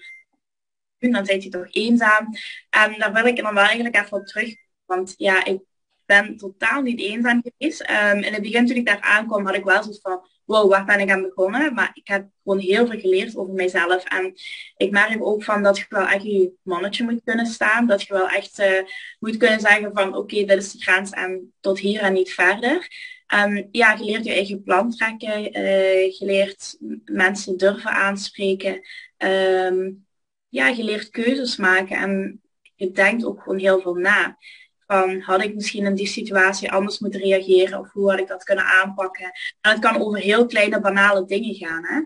[0.98, 2.28] Dan zijn je toch eenzaam.
[2.70, 4.56] En daar wil ik dan wel eigenlijk even op terug.
[4.86, 5.60] Want ja, ik
[6.06, 7.90] ben totaal niet eenzaam geweest.
[7.90, 10.86] Um, in het begin toen ik daar aankwam, had ik wel zoiets van, wow, waar
[10.86, 11.74] ben ik aan begonnen?
[11.74, 14.04] Maar ik heb gewoon heel veel geleerd over mijzelf.
[14.04, 14.34] En
[14.78, 17.88] ik merk ook van dat je wel echt je mannetje moet kunnen staan.
[17.88, 18.82] Dat je wel echt uh,
[19.20, 22.34] moet kunnen zeggen van, oké, okay, dit is de grens en tot hier en niet
[22.34, 22.88] verder.
[23.34, 25.58] Um, ja, je leert je eigen plan trekken.
[25.58, 28.82] Uh, je leert mensen durven aanspreken.
[29.18, 30.06] Um,
[30.50, 32.42] ja, je leert keuzes maken en
[32.76, 34.38] je denkt ook gewoon heel veel na.
[34.86, 38.44] van had ik misschien in die situatie anders moeten reageren of hoe had ik dat
[38.44, 39.32] kunnen aanpakken.
[39.62, 41.86] En het kan over heel kleine banale dingen gaan.
[41.86, 42.02] Hè?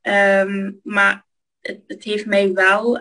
[0.00, 1.26] Ehm, maar
[1.60, 2.98] het, het, heeft mij wel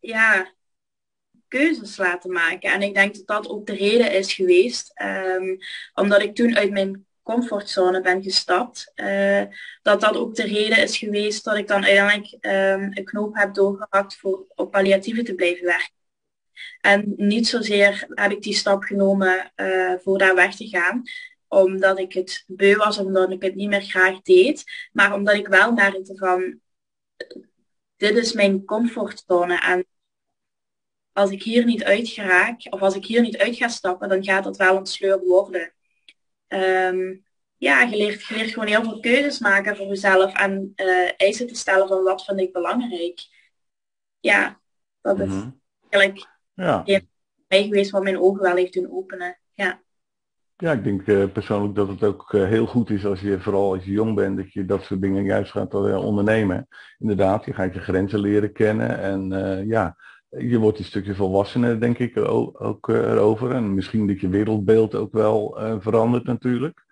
[0.00, 0.54] ja,
[1.50, 2.72] keuzes laten maken.
[2.72, 4.92] En ik denk dat dat ook de reden is geweest.
[5.02, 5.58] Um,
[5.94, 8.92] omdat ik toen uit mijn comfortzone ben gestapt.
[8.96, 9.42] Uh,
[9.82, 12.36] dat dat ook de reden is geweest dat ik dan uiteindelijk
[12.96, 15.98] een knoop heb doorgehakt voor op palliatieve te blijven werken.
[16.80, 21.02] En niet zozeer heb ik die stap genomen uh, voor daar weg te gaan
[21.50, 25.48] omdat ik het beu was, omdat ik het niet meer graag deed, maar omdat ik
[25.48, 26.60] wel merkte van,
[27.96, 29.86] dit is mijn comfortzone en
[31.12, 34.24] als ik hier niet uit geraak, of als ik hier niet uit ga stappen, dan
[34.24, 35.72] gaat het wel een sleur worden.
[36.48, 37.24] Um,
[37.56, 41.46] ja, je leert, je leert gewoon heel veel keuzes maken voor jezelf en uh, eisen
[41.46, 43.20] te stellen van wat vind ik belangrijk.
[44.20, 44.60] Ja,
[45.00, 45.58] dat is mm
[45.90, 46.82] eigenlijk ja.
[47.48, 49.38] mij geweest wat mijn ogen wel heeft doen openen.
[49.54, 49.82] Ja.
[50.56, 53.72] Ja, ik denk uh, persoonlijk dat het ook uh, heel goed is als je, vooral
[53.72, 56.68] als je jong bent, dat je dat soort dingen juist gaat ondernemen.
[56.98, 59.28] Inderdaad, je gaat je grenzen leren kennen en
[59.66, 59.96] ja,
[60.30, 63.50] je wordt een stukje volwassener, denk ik, ook, ook erover.
[63.50, 66.84] En misschien dat je wereldbeeld ook wel verandert natuurlijk.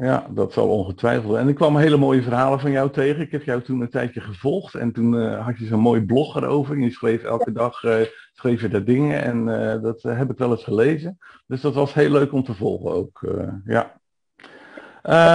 [0.00, 1.36] Ja, dat zal ongetwijfeld.
[1.36, 3.22] En ik kwam hele mooie verhalen van jou tegen.
[3.22, 6.78] Ik heb jou toen een tijdje gevolgd en toen had je zo'n mooi blog erover.
[6.78, 7.80] Je schreef elke dag
[8.32, 9.44] schreef je daar dingen en
[9.82, 11.18] dat heb ik wel eens gelezen.
[11.46, 13.20] Dus dat was heel leuk om te volgen ook.
[13.64, 14.00] Ja.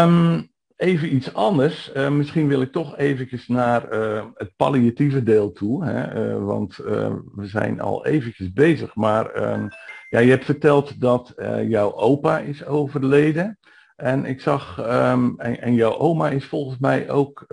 [0.04, 1.92] Um, even iets anders.
[1.96, 3.92] Uh, misschien wil ik toch eventjes naar
[4.34, 5.86] het palliatieve deel toe.
[5.86, 6.40] Hè?
[6.40, 8.96] want we zijn al eventjes bezig.
[8.96, 9.70] Maar um,
[10.10, 11.34] ja, je hebt verteld dat
[11.68, 13.60] jouw opa is overleden.
[13.96, 17.46] En ik zag, um, en, en, jouw oma is volgens mij ook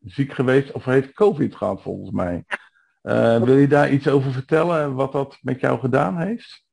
[0.00, 2.44] ziek geweest of heeft COVID gehad volgens mij.
[3.44, 6.65] Wil je daar iets over vertellen, wat dat met jou gedaan heeft?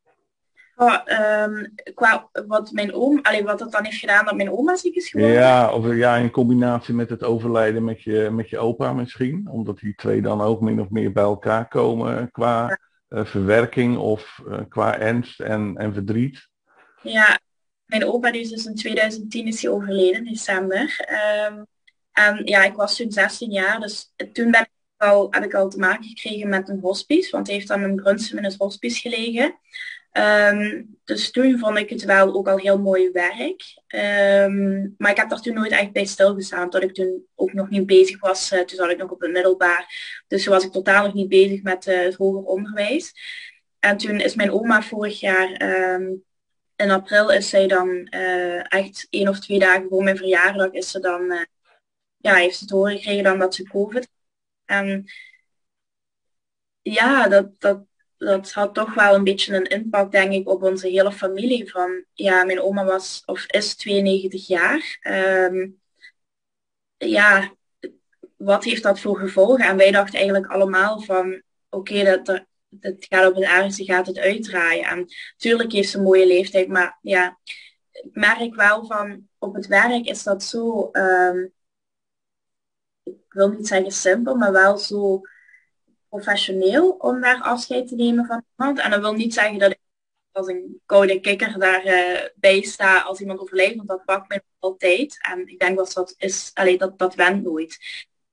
[0.75, 0.99] Oh,
[1.43, 4.95] um, qua wat mijn oom, alleen wat dat dan heeft gedaan dat mijn oma ziek
[4.95, 5.37] is geworden?
[5.37, 9.47] Ja, of ja, in combinatie met het overlijden met je, met je opa misschien.
[9.51, 14.41] Omdat die twee dan ook min of meer bij elkaar komen qua uh, verwerking of
[14.47, 16.47] uh, qua ernst en, en verdriet.
[17.01, 17.39] Ja,
[17.85, 21.07] mijn opa die is dus in 2010 is hij overleden, in december.
[21.49, 21.65] Um,
[22.11, 25.69] en ja, ik was toen 16 jaar, dus toen ben ik al, heb ik al
[25.69, 28.99] te maken gekregen met een hospice, want hij heeft dan in Brunsum in het hospice
[28.99, 29.59] gelegen.
[30.17, 33.63] Um, dus toen vond ik het wel ook al heel mooi werk.
[33.87, 37.69] Um, maar ik heb daar toen nooit echt bij stilgestaan, tot ik toen ook nog
[37.69, 38.51] niet bezig was.
[38.51, 39.85] Uh, toen zat ik nog op het middelbaar.
[40.27, 43.13] Dus toen was ik totaal nog niet bezig met uh, het hoger onderwijs.
[43.79, 46.23] En toen is mijn oma vorig jaar, um,
[46.75, 50.91] in april is zij dan uh, echt één of twee dagen voor mijn verjaardag, is
[50.91, 51.47] ze dan,
[52.17, 54.09] ja, heeft ze te horen gekregen dan dat ze COVID
[54.65, 55.05] en
[56.81, 57.85] ja, dat, dat,
[58.23, 61.71] dat had toch wel een beetje een impact, denk ik, op onze hele familie.
[61.71, 64.99] Van, ja, mijn oma was of is 92 jaar.
[65.51, 65.81] Um,
[66.97, 67.55] ja,
[68.37, 69.65] wat heeft dat voor gevolgen?
[69.65, 72.45] En wij dachten eigenlijk allemaal van, oké, dat dat,
[72.79, 74.85] het gaat op het ergste, gaat het uitdraaien.
[74.85, 77.39] En natuurlijk heeft ze een mooie leeftijd, maar ja,
[77.91, 80.89] ik merk wel van, op het werk is dat zo...
[80.91, 81.53] Um,
[83.03, 85.21] ik wil niet zeggen simpel, maar wel zo
[86.13, 88.79] professioneel om daar afscheid te nemen van iemand.
[88.79, 89.79] En dat wil niet zeggen dat ik
[90.31, 95.17] als een koude kikker daarbij bij sta als iemand overlijdt, want dat pakt mij altijd.
[95.21, 97.79] En ik denk dat dat is, alleen dat, dat went nooit.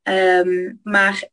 [0.03, 1.29] Um, maar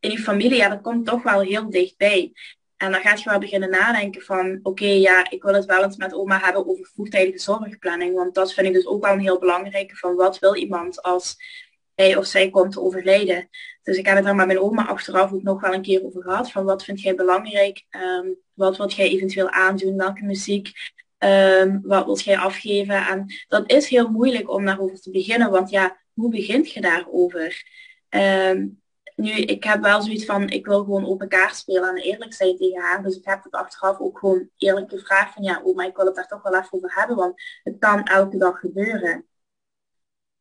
[0.00, 2.32] in je familie, ja, dat komt toch wel heel dichtbij.
[2.76, 5.96] En dan gaat je wel beginnen nadenken van, oké, ja, ik wil het wel eens
[5.96, 8.14] met oma hebben over vroegtijdige zorgplanning.
[8.14, 11.36] Want dat vind ik dus ook wel een heel belangrijke van wat wil iemand als
[12.00, 13.48] hij of zij komt te overlijden.
[13.82, 16.22] Dus ik heb het daar met mijn oma achteraf ook nog wel een keer over
[16.22, 16.50] gehad.
[16.50, 17.84] Van wat vind jij belangrijk?
[17.90, 19.96] Um, wat wilt jij eventueel aandoen?
[19.96, 20.72] Welke muziek?
[21.18, 23.06] Um, wat wilt jij afgeven?
[23.06, 25.50] En dat is heel moeilijk om daarover te beginnen.
[25.50, 27.64] Want ja, hoe begint je daarover?
[28.08, 28.82] Um,
[29.16, 32.56] nu, ik heb wel zoiets van, ik wil gewoon open kaart spelen en eerlijk zijn
[32.56, 33.02] tegen haar.
[33.02, 36.14] Dus ik heb het achteraf ook gewoon eerlijk gevraagd van, ja, oma, ik wil het
[36.14, 37.16] daar toch wel even over hebben.
[37.16, 39.24] Want het kan elke dag gebeuren.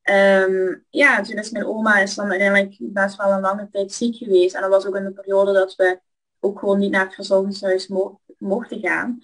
[0.10, 4.16] Um, ja, toen is mijn oma is dan uiteindelijk best wel een lange tijd ziek
[4.16, 4.56] geweest.
[4.56, 6.00] En dat was ook in de periode dat we
[6.40, 9.20] ook gewoon niet naar het verzorgingshuis mo mochten gaan.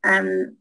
[0.00, 0.58] En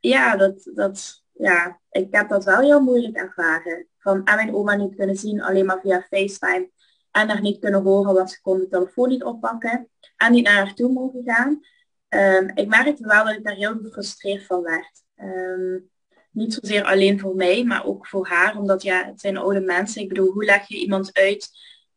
[0.00, 3.86] ja, dat, dat, ja, ik heb dat wel heel moeilijk ervaren.
[3.98, 6.70] Van en mijn oma niet kunnen zien, alleen maar via FaceTime.
[7.10, 9.88] En haar niet kunnen horen, want ze kon de telefoon niet oppakken.
[10.16, 11.60] En niet naar haar toe mogen gaan.
[12.08, 15.02] Um, ik merkte wel dat ik daar heel gefrustreerd van werd.
[15.16, 15.90] Um,
[16.34, 18.58] niet zozeer alleen voor mij, maar ook voor haar.
[18.58, 20.02] Omdat ja, het zijn oude mensen.
[20.02, 21.50] Ik bedoel, hoe leg je iemand uit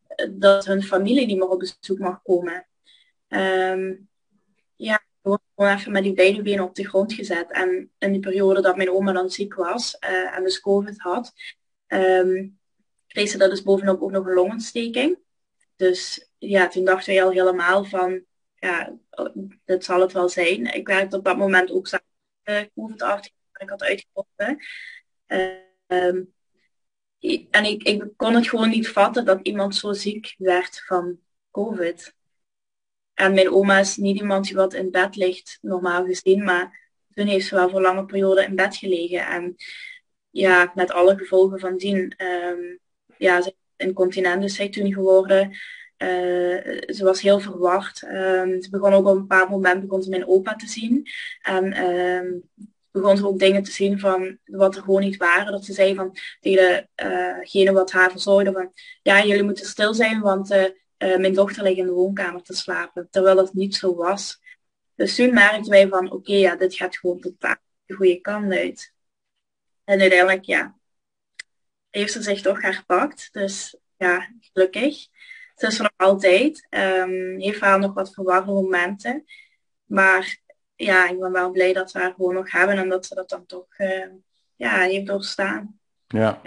[0.06, 2.66] eh, dat hun familie niet meer op bezoek mag komen?
[3.28, 4.08] Um,
[4.76, 7.52] ja, gewoon even met die beide benen op de grond gezet.
[7.52, 11.32] En in die periode dat mijn oma dan ziek was uh, en dus COVID had,
[11.86, 12.58] um,
[13.06, 15.18] kreeg ze dat dus bovenop ook nog een longontsteking.
[15.76, 18.24] Dus ja, toen dachten wij al helemaal van,
[18.54, 18.96] ja,
[19.64, 20.74] dit zal het wel zijn.
[20.74, 24.58] Ik werkte op dat moment ook samen COVID-arts ik had uitgevonden.
[25.86, 26.32] Um,
[27.50, 31.18] en ik, ik kon het gewoon niet vatten dat iemand zo ziek werd van
[31.50, 32.14] COVID.
[33.14, 37.26] En mijn oma is niet iemand die wat in bed ligt, normaal gezien, maar toen
[37.26, 39.26] heeft ze wel voor lange perioden in bed gelegen.
[39.26, 39.56] En
[40.30, 42.14] ja, met alle gevolgen van dien.
[42.22, 42.78] Um,
[43.16, 45.50] ja, ze incontinent is zij toen geworden.
[45.98, 48.02] Uh, ze was heel verwacht.
[48.02, 51.06] Um, ze begon ook op een paar momenten begon ze mijn opa te zien.
[51.42, 52.50] En um,
[53.00, 55.52] begon ze ook dingen te zien van wat er gewoon niet waren.
[55.52, 60.20] Dat ze zei van tegen degene wat haar verzorgde van ja, jullie moeten stil zijn,
[60.20, 63.08] want uh, uh, mijn dochter ligt in de woonkamer te slapen.
[63.10, 64.40] Terwijl dat niet zo was.
[64.94, 67.56] Dus toen merkten wij van oké, ja, dit gaat gewoon totaal
[67.86, 68.92] de goede kant uit.
[69.84, 70.78] En uiteindelijk, ja,
[71.90, 73.28] heeft ze zich toch herpakt.
[73.32, 75.06] Dus ja, gelukkig.
[75.54, 76.66] Ze is er nog altijd.
[76.70, 79.24] Um, heeft wel nog wat verwarde momenten.
[79.84, 80.38] Maar
[80.78, 83.28] ja, ik ben wel blij dat we haar gewoon nog hebben en dat ze dat
[83.28, 84.04] dan toch uh,
[84.56, 85.78] ja, heeft doorstaan.
[86.06, 86.40] Ja.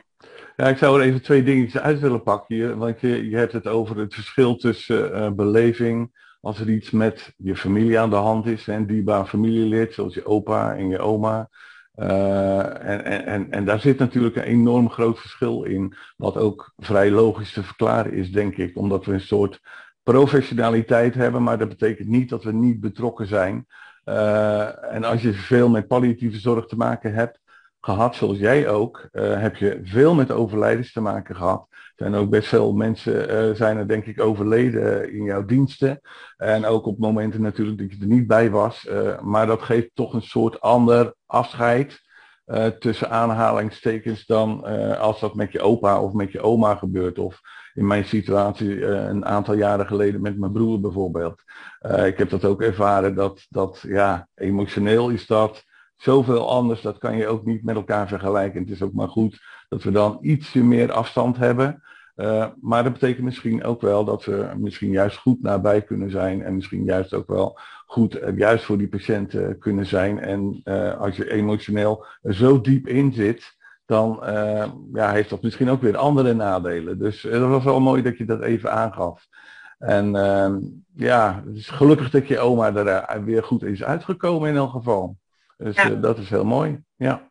[0.55, 2.77] Ja, ik zou er even twee dingetjes uit willen pakken hier.
[2.77, 7.33] Want je, je hebt het over het verschil tussen uh, beleving als er iets met
[7.37, 11.49] je familie aan de hand is, en dierbaar familielid, zoals je opa en je oma.
[11.95, 17.11] Uh, en, en, en daar zit natuurlijk een enorm groot verschil in, wat ook vrij
[17.11, 19.59] logisch te verklaren is, denk ik, omdat we een soort
[20.03, 23.65] professionaliteit hebben, maar dat betekent niet dat we niet betrokken zijn.
[24.05, 27.39] Uh, en als je veel met palliatieve zorg te maken hebt,
[27.81, 31.67] gehad, zoals jij ook, uh, heb je veel met overlijdens te maken gehad.
[31.69, 36.01] Er zijn ook best veel mensen, uh, zijn er denk ik overleden in jouw diensten.
[36.37, 38.89] En ook op momenten natuurlijk dat je er niet bij was.
[39.21, 42.01] Maar dat geeft toch een soort ander afscheid.
[42.79, 44.63] Tussen aanhalingstekens dan
[44.97, 47.19] als dat met je opa of met je oma gebeurt.
[47.19, 47.41] Of
[47.73, 51.43] in mijn situatie een aantal jaren geleden met mijn broer bijvoorbeeld.
[52.05, 55.63] ik heb dat ook ervaren dat, dat ja, emotioneel is dat
[56.01, 58.61] zoveel anders, dat kan je ook niet met elkaar vergelijken.
[58.61, 61.83] Het is ook maar goed dat we dan ietsje meer afstand hebben.
[62.15, 66.43] Uh, maar dat betekent misschien ook wel dat we misschien juist goed nabij kunnen zijn
[66.43, 70.19] en misschien juist ook wel goed uh, juist voor die patiënten uh, kunnen zijn.
[70.19, 70.61] En
[70.97, 74.19] als je emotioneel zo diep in zit, dan
[74.93, 76.99] ja, heeft dat misschien ook weer andere nadelen.
[76.99, 79.27] Dus dat was wel mooi dat je dat even aangaf.
[79.77, 80.59] En ehm,
[80.95, 85.17] ja, het is gelukkig dat je oma er weer goed is uitgekomen in elk geval.
[85.57, 85.89] Dus ja.
[85.89, 86.83] dat is heel mooi.
[86.95, 87.30] Ja.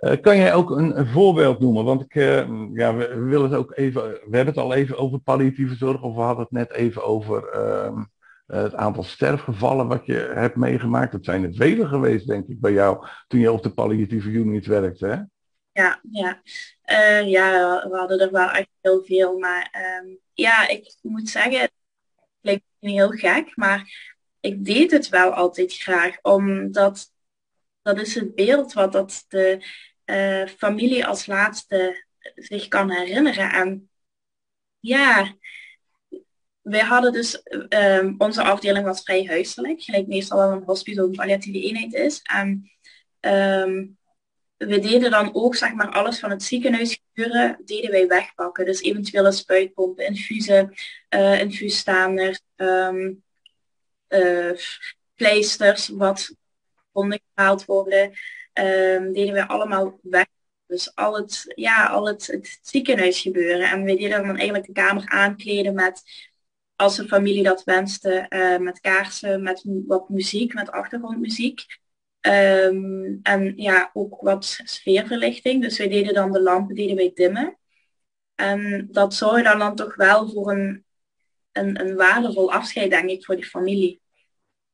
[0.00, 1.84] Uh, kan jij ook een, voorbeeld noemen?
[1.84, 5.18] Want ik, uh, ja, we, willen het ook even, we hebben het al even over
[5.18, 8.02] palliatieve zorg, of we hadden het net even over uh,
[8.46, 11.12] het aantal sterfgevallen wat je hebt meegemaakt.
[11.12, 14.66] Dat zijn er vele geweest, denk ik, bij jou toen je op de palliatieve unit
[14.66, 15.06] werkte.
[15.06, 15.16] Hè?
[15.72, 16.40] Ja, ja.
[17.24, 17.52] ja,
[17.90, 19.38] we hadden er wel echt heel veel.
[19.38, 21.72] Maar um, ja, ik moet zeggen, het
[22.40, 23.90] klinkt heel gek, maar
[24.40, 27.12] ik deed het wel altijd graag, omdat
[27.82, 29.64] dat is het beeld wat dat de
[30.10, 33.52] uh, familie als laatste zich kan herinneren.
[33.52, 33.90] En
[34.80, 35.34] ja,
[36.60, 41.14] wij hadden dus, um, onze afdeling was vrij huiselijk, gelijk meestal wel een hospital een
[41.14, 42.20] palliatieve eenheid is.
[42.22, 42.70] En
[43.20, 43.98] um,
[44.56, 48.64] we deden dan ook zeg maar alles van het ziekenhuis gebeuren, deden wij wegpakken.
[48.64, 50.74] Dus eventuele spuitpompen, infusen,
[51.14, 53.22] uh, infuusstaanders, um,
[55.14, 56.34] pleisters, wat
[56.92, 58.12] konden gehaald worden,
[58.60, 60.26] um, deden we allemaal weg.
[60.66, 63.70] Dus al het, ja, al het, ziekenhuis gebeuren.
[63.70, 66.02] En we deden dan eigenlijk de kamer aankleden met,
[66.76, 71.66] als de familie dat wenste, uh, met kaarsen, met wat muziek, met achtergrondmuziek.
[72.20, 75.62] Um, en ja, ook wat sfeerverlichting.
[75.62, 77.58] Dus wij deden dan de lampen deden wij dimmen.
[78.34, 80.84] En dat zorgde dan, dan toch wel voor een,
[81.52, 84.00] een, een waardevol afscheid, denk ik, voor die familie.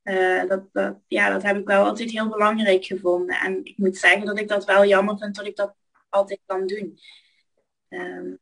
[0.09, 3.37] Uh, dat, dat, ja, dat heb ik wel altijd heel belangrijk gevonden.
[3.37, 5.75] En ik moet zeggen dat ik dat wel jammer vind dat ik dat
[6.09, 6.99] altijd kan doen.
[7.88, 8.35] Uh,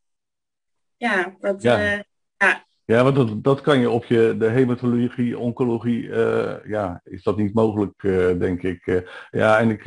[0.97, 1.93] ja, dat, ja.
[1.93, 2.01] Uh,
[2.37, 2.65] ja.
[2.85, 7.37] Ja, want dat, dat kan je op je, de hematologie, oncologie, uh, ja, is dat
[7.37, 8.01] niet mogelijk,
[8.39, 9.05] denk ik.
[9.31, 9.85] Ja, en ik,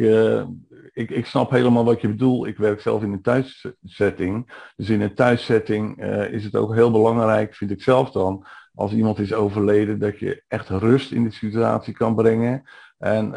[0.93, 2.47] ik, ik snap helemaal wat je bedoelt.
[2.47, 4.63] Ik werk zelf in een thuissetting.
[4.75, 8.45] Dus in een thuissetting is het ook heel belangrijk, vind ik zelf dan,
[8.77, 12.63] als iemand is overleden, dat je echt rust in de situatie kan brengen.
[12.97, 13.31] En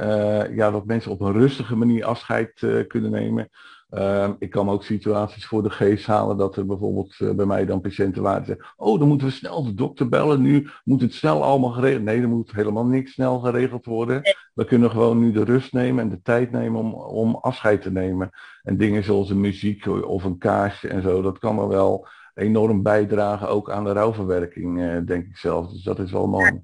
[0.55, 3.48] ja, dat mensen op een rustige manier afscheid kunnen nemen.
[3.90, 7.66] Ehm, ik kan ook situaties voor de geest halen dat er bijvoorbeeld eh, bij mij
[7.66, 11.14] dan patiënten waren zeggen, oh dan moeten we snel de dokter bellen, nu moet het
[11.14, 12.03] snel allemaal geregeld.
[12.03, 14.22] Nee, er moet helemaal niks snel geregeld worden.
[14.55, 17.92] We kunnen gewoon nu de rust nemen en de tijd nemen om, om afscheid te
[17.92, 18.31] nemen.
[18.62, 22.83] En dingen zoals een muziek of een kaarsje en zo, dat kan er wel enorm
[22.83, 25.71] bijdragen ook aan de rouwverwerking, eh, denk ik zelf.
[25.71, 26.62] Dus dat is wel mooi.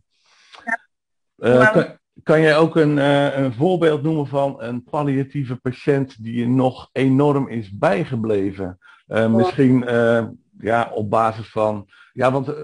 [1.37, 1.77] Uh,
[2.23, 6.89] kan jij ook een, uh, een voorbeeld noemen van een palliatieve patiënt die je nog
[6.93, 8.79] enorm is bijgebleven?
[9.09, 10.25] Uh, misschien uh,
[10.59, 11.89] ja, op basis van.
[12.13, 12.55] Ja, want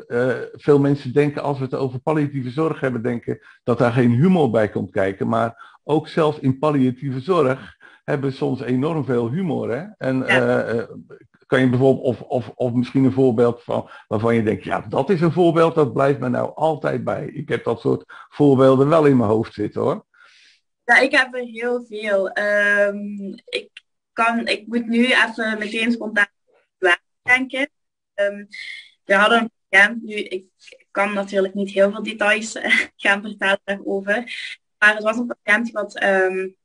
[0.52, 4.50] veel mensen denken als we het over palliatieve zorg hebben, denken dat daar geen humor
[4.50, 5.28] bij komt kijken.
[5.28, 9.70] Maar ook zelfs in palliatieve zorg hebben we soms enorm veel humor.
[9.70, 9.84] Hè?
[9.98, 10.86] En ja
[11.52, 15.10] kan je bijvoorbeeld, of, of, of misschien een voorbeeld van waarvan je denkt, ja, dat
[15.10, 17.26] is een voorbeeld, dat blijft me nou altijd bij.
[17.26, 20.04] Ik heb dat soort voorbeelden wel in mijn hoofd zitten hoor.
[20.84, 22.38] Ja, ik heb er heel veel.
[22.38, 23.70] Um, ik,
[24.12, 26.26] kan, ik moet nu even meteen spontaan
[27.22, 27.70] denken.
[28.14, 28.48] Um,
[29.04, 30.44] we hadden een nu, ik
[30.90, 34.14] kan natuurlijk niet heel veel details uh, gaan vertellen daarover.
[34.78, 36.56] Maar het was een patiënt wat um,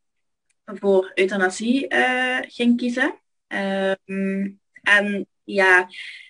[0.66, 3.20] voor euthanasie uh, ging kiezen.
[4.88, 5.88] En ja,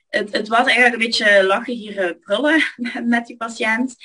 [0.10, 2.62] het, het was eigenlijk een beetje lachen hier brullen
[3.14, 3.96] met die patiënt.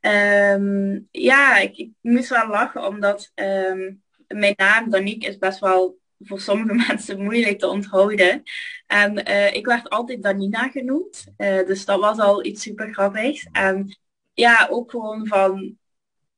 [0.00, 6.40] Um, ja, ik, moest wel lachen omdat um, mijn naam Danique is best wel voor
[6.40, 8.42] sommige mensen moeilijk te onthouden.
[8.86, 11.26] En uh, ik werd altijd Danina genoemd.
[11.36, 13.48] Uh, dus dat was al iets super grappigs.
[13.52, 13.98] En
[14.32, 15.78] ja, ook gewoon van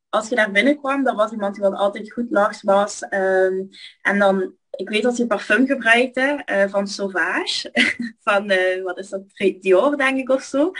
[0.08, 3.02] als je daar binnenkwam, dan was iemand die wel altijd goed lachs was.
[3.10, 3.68] Um,
[4.02, 7.70] en dan ik weet dat hij parfum gebruikte uh, van Sauvage.
[8.26, 9.22] van, uh, wat is dat,
[9.60, 10.72] Dior denk ik of zo.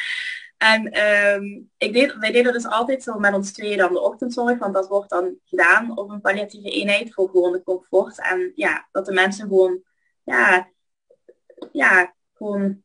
[0.56, 4.58] En um, ik deed, wij deden dus altijd zo met ons tweeën dan de ochtendzorg,
[4.58, 8.20] want dat wordt dan gedaan op een palliatieve eenheid voor gewoon de comfort.
[8.20, 9.82] En ja, dat de mensen gewoon,
[10.24, 10.70] ja,
[11.72, 12.82] ja gewoon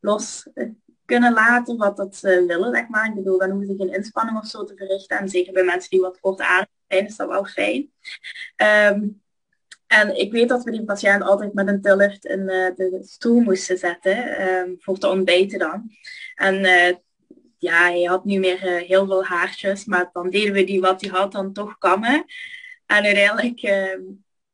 [0.00, 0.68] los eh,
[1.04, 3.06] kunnen laten wat dat ze willen, zeg maar.
[3.06, 5.18] Ik bedoel, dan hoeven ze geen inspanning of zo te verrichten.
[5.18, 7.92] En zeker bij mensen die wat kort aan zijn, is dat wel fijn.
[8.96, 9.22] Um,
[9.90, 13.40] en ik weet dat we die patiënt altijd met een tiller in uh, de stoel
[13.40, 15.90] moesten zetten, um, voor te ontbijten dan.
[16.34, 16.96] En uh,
[17.58, 21.00] ja, hij had nu meer uh, heel veel haartjes, maar dan deden we die wat
[21.00, 22.24] hij had dan toch kammen.
[22.86, 24.00] En uiteindelijk ehm,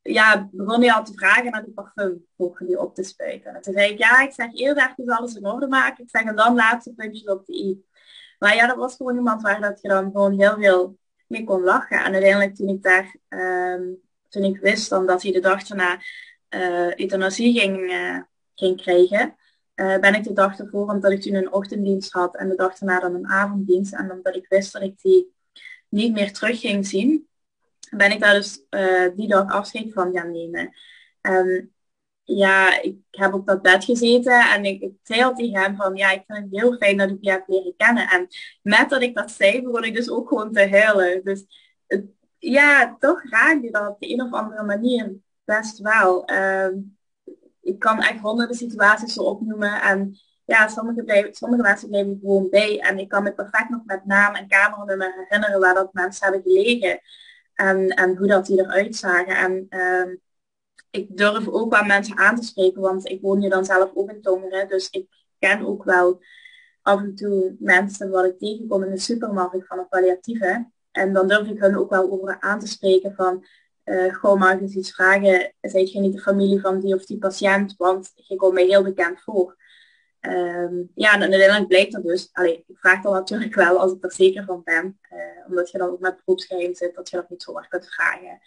[0.03, 3.55] ja, begon hij al te vragen naar de parfum voor die op te spuiten.
[3.55, 6.05] En toen zei ik, ja, ik zeg eerst even alles in orde maken.
[6.05, 7.85] Ik zeg, en dan laatste puntjes op de i.
[8.39, 11.63] Maar ja, dat was gewoon iemand waar dat je dan gewoon heel veel mee kon
[11.63, 12.05] lachen.
[12.05, 13.17] En uiteindelijk toen ik daar...
[13.29, 14.05] Um,
[14.37, 16.01] toen ik wist dan dat hij de dag daarna
[16.51, 17.93] uh, euthanasie ging,
[18.55, 19.37] ging krijgen,
[19.75, 22.79] uh, ben ik de dag ervoor, omdat ik toen een ochtenddienst had en de dag
[22.79, 23.95] daarna dan een avonddienst.
[23.95, 25.35] En omdat ik wist dat ik die
[25.89, 27.29] niet meer terug ging zien,
[27.91, 28.65] ben ik daar dus
[29.17, 30.75] die dag afscheid van gaan nemen.
[31.21, 31.75] En
[32.23, 36.11] ja, ik heb op dat bed gezeten en ik, zei al tegen hem van ja,
[36.11, 38.09] ik vind het heel fijn dat ik je heb leren kennen.
[38.09, 38.29] En
[38.63, 41.25] met dat ik dat zei, begon ik dus ook gewoon te huilen.
[41.25, 41.45] Dus
[42.51, 46.25] ja, toch raak je dat op de een of andere manier best wel.
[46.25, 46.75] Ehm,
[47.61, 49.83] ik kan echt honderden situaties zo opnoemen.
[49.83, 52.81] En ja, sommige, sommige mensen blijven gewoon bij.
[52.81, 56.53] En ik kan me perfect nog met naam en camera herinneren waar dat mensen hebben
[56.53, 57.01] gelegen.
[57.55, 59.37] En, en hoe dat die eruit zagen.
[59.37, 60.17] En uh,
[60.91, 64.11] ik durf ook wel mensen aan te spreken, want ik woon hier dan zelf ook
[64.11, 64.69] in Tongeren.
[64.69, 66.23] Dus ik ken ook wel
[66.83, 70.71] af en toe mensen wat ik tegenkom in de supermarkt van een palliatieve.
[70.97, 73.45] En dan durf ik hun ook wel over aan te spreken van,
[73.85, 75.55] uh, goh, mag ik eens iets vragen?
[75.61, 77.75] Zijt je niet de familie van die of die patiënt?
[77.77, 79.57] Want je komt mij heel bekend voor.
[80.21, 84.05] Um, ja, en uiteindelijk blijkt dat dus, allee, ik vraag dan natuurlijk wel als ik
[84.05, 87.31] er zeker van ben, uh, omdat je dan ook met beroepsgeheim zit, dat je dat
[87.31, 88.41] niet zomaar kunt vragen.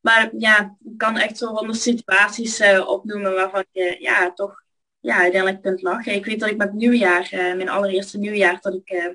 [0.00, 4.62] Maar ja, ik kan echt zo honderd situaties uh, opnoemen waarvan je ja, toch
[5.00, 6.14] ja, uiteindelijk kunt lachen.
[6.14, 9.06] Ik weet dat ik met nieuwjaar, uh, mijn allereerste nieuwjaar, dat ik uh,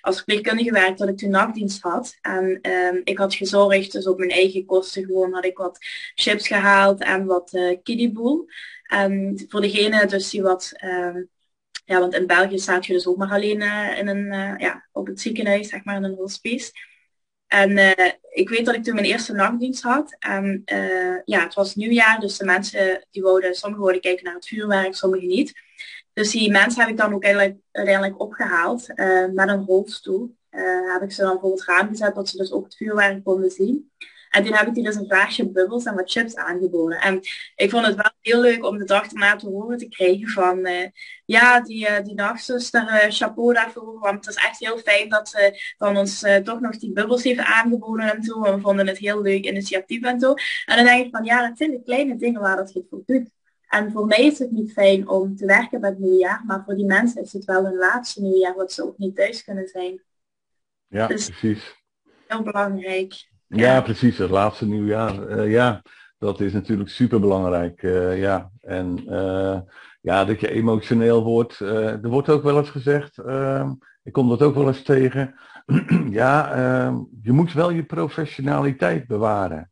[0.00, 2.18] als verpleegkundige werkte, dat ik toen nachtdienst had.
[2.20, 5.78] En uh, ik had gezorgd, dus op mijn eigen kosten gewoon, had ik wat
[6.14, 8.46] chips gehaald en wat uh, kiddieboel.
[8.82, 11.22] En voor degene dus die wat, ehm,
[11.84, 13.62] ja, want in België staat je dus ook maar alleen
[13.98, 16.72] in een, ja, op het ziekenhuis, zeg maar, in een hospice.
[17.46, 17.90] En uh,
[18.30, 20.16] ik weet dat ik toen mijn eerste nachtdienst had.
[20.18, 24.34] En uh, ja, het was nieuwjaar, dus de mensen die wouden, sommigen wouden kijken naar
[24.34, 25.52] het vuurwerk, sommigen niet.
[26.12, 30.36] Dus die mensen heb ik dan ook uiteindelijk opgehaald uh, met een rolstoel.
[30.92, 33.50] heb ik ze dan voor het raam gezet, dat ze dus ook het vuurwerk konden
[33.50, 33.90] zien.
[34.30, 37.00] En toen heb ik die dus een vaasje bubbels en wat chips aangeboden.
[37.00, 37.20] En
[37.56, 40.66] ik vond het wel heel leuk om de dag erna te horen te krijgen van,
[40.66, 40.86] uh,
[41.24, 43.98] ja, die, uh, die nachtzuster, uh, chapeau daarvoor.
[43.98, 47.40] Want het is echt heel fijn dat ze van ons toch nog die bubbels heeft
[47.40, 48.44] aangeboden en zo.
[48.44, 50.34] En we vonden het heel leuk initiatief en zo.
[50.64, 53.02] En dan denk ik van, ja, dat zijn de kleine dingen waar dat je voor
[53.06, 53.30] doet.
[53.68, 56.74] En voor mij is het niet fijn om te werken bij het nieuwjaar, maar voor
[56.74, 60.02] die mensen is het wel hun laatste nieuwjaar wat ze ook niet thuis kunnen zijn.
[60.86, 61.82] Ja, dus precies.
[62.26, 63.28] Heel belangrijk.
[63.48, 64.18] Ja, precies.
[64.18, 65.28] Het laatste nieuwjaar.
[65.28, 65.82] Uh, ja,
[66.18, 67.82] dat is natuurlijk super belangrijk.
[67.82, 69.60] Uh, ja, en uh,
[70.00, 71.58] ja, dat je emotioneel wordt.
[71.58, 73.72] er wordt ook wel eens gezegd, ehm,
[74.02, 75.34] ik kom dat ook wel eens tegen.
[76.10, 79.70] ja, ehm, je moet wel je professionaliteit bewaren.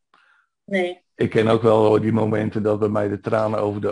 [0.64, 3.91] Nee ik ken ook wel die momenten dat bij mij de tranen over de,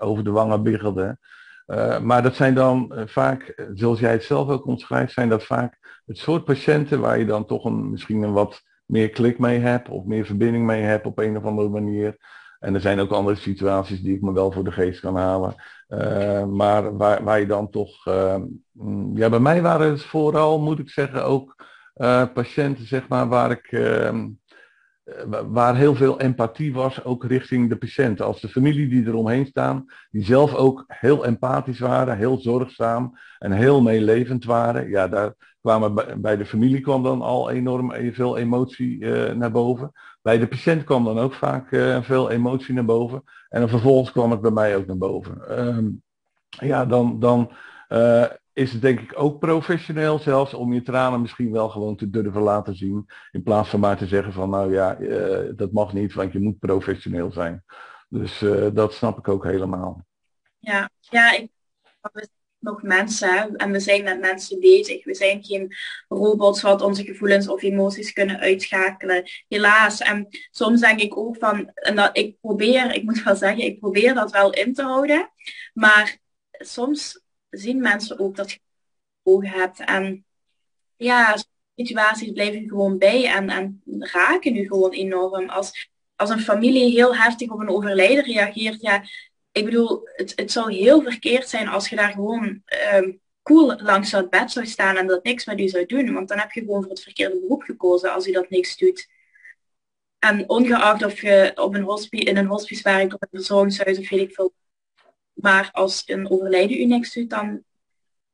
[0.00, 1.18] over de wangen biggelden.
[1.66, 5.44] Uh, maar dat zijn dan uh, vaak, zoals jij het zelf ook omschrijft, zijn dat
[5.44, 9.58] vaak het soort patiënten waar je dan toch een, misschien een wat meer klik mee
[9.58, 12.16] hebt of meer verbinding mee hebt op een of andere manier.
[12.58, 15.54] En er zijn ook andere situaties die ik me wel voor de geest kan halen.
[16.56, 18.04] maar waar, waar je dan toch,
[18.72, 21.64] mm, ja bij mij waren het vooral, moet ik zeggen, ook
[22.34, 23.72] patiënten zeg maar waar ik
[25.06, 28.20] eh, waar heel veel empathie was, ook richting de patiënt.
[28.20, 33.52] Als de familie die eromheen staan, die zelf ook heel empathisch waren, heel zorgzaam en
[33.52, 34.88] heel meelevend waren.
[34.88, 39.92] Ja, daar kwamen bij de familie kwam dan al enorm veel emotie uh, naar boven.
[40.22, 43.22] Bij de patiënt kwam dan ook vaak uh, veel emotie naar boven.
[43.48, 45.42] En dan vervolgens kwam het bij mij ook naar boven.
[45.50, 47.52] Uh, ja, dan, dan
[48.52, 52.42] is het denk ik ook professioneel zelfs om je tranen misschien wel gewoon te durven
[52.42, 53.06] laten zien.
[53.30, 54.96] In plaats van maar te zeggen van nou ja,
[55.52, 57.64] dat mag niet, want je moet professioneel zijn.
[58.08, 60.04] Dus dat snap ik ook helemaal.
[60.58, 61.50] Ja, ja ik,
[62.58, 65.04] nog mensen en we zijn met mensen bezig.
[65.04, 65.74] We zijn geen
[66.08, 69.30] robots wat onze gevoelens of emoties kunnen uitschakelen.
[69.48, 70.00] Helaas.
[70.00, 73.78] En soms denk ik ook van, en dat ik probeer, ik moet wel zeggen, ik
[73.78, 75.30] probeer dat wel in te houden.
[75.74, 76.18] Maar
[76.50, 78.60] soms zien mensen ook dat je
[79.22, 79.80] ogen hebt.
[79.80, 80.24] En
[80.96, 81.36] ja,
[81.76, 85.48] situaties blijven gewoon bij en, en raken nu gewoon enorm.
[85.48, 89.02] Als, als een familie heel heftig op een overlijden reageert, ja,
[89.56, 92.62] ik bedoel, het, het zou heel verkeerd zijn als je daar gewoon
[92.94, 96.12] um, cool langs het bed zou staan en dat niks met u zou doen.
[96.12, 99.08] Want dan heb je gewoon voor het verkeerde beroep gekozen als u dat niks doet.
[100.18, 104.08] En ongeacht of je op een hospice, in een hospice werkt of een verzorgingshuis of
[104.08, 104.54] weet ik veel
[105.36, 107.62] maar als een overlijden u niks doet, dan,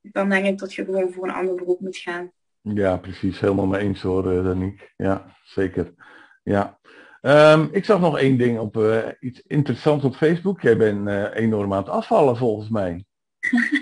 [0.00, 2.32] dan denk ik dat je gewoon voor een ander beroep moet gaan.
[2.60, 3.40] Ja, precies.
[3.40, 4.92] Helemaal mee eens hoor, eh, Daniek.
[4.96, 5.94] Ja, zeker.
[6.42, 6.78] Ja.
[7.24, 10.60] Um, ik zag nog één ding op uh, iets interessants op Facebook.
[10.60, 13.04] Jij bent uh, enorm aan het afvallen volgens mij.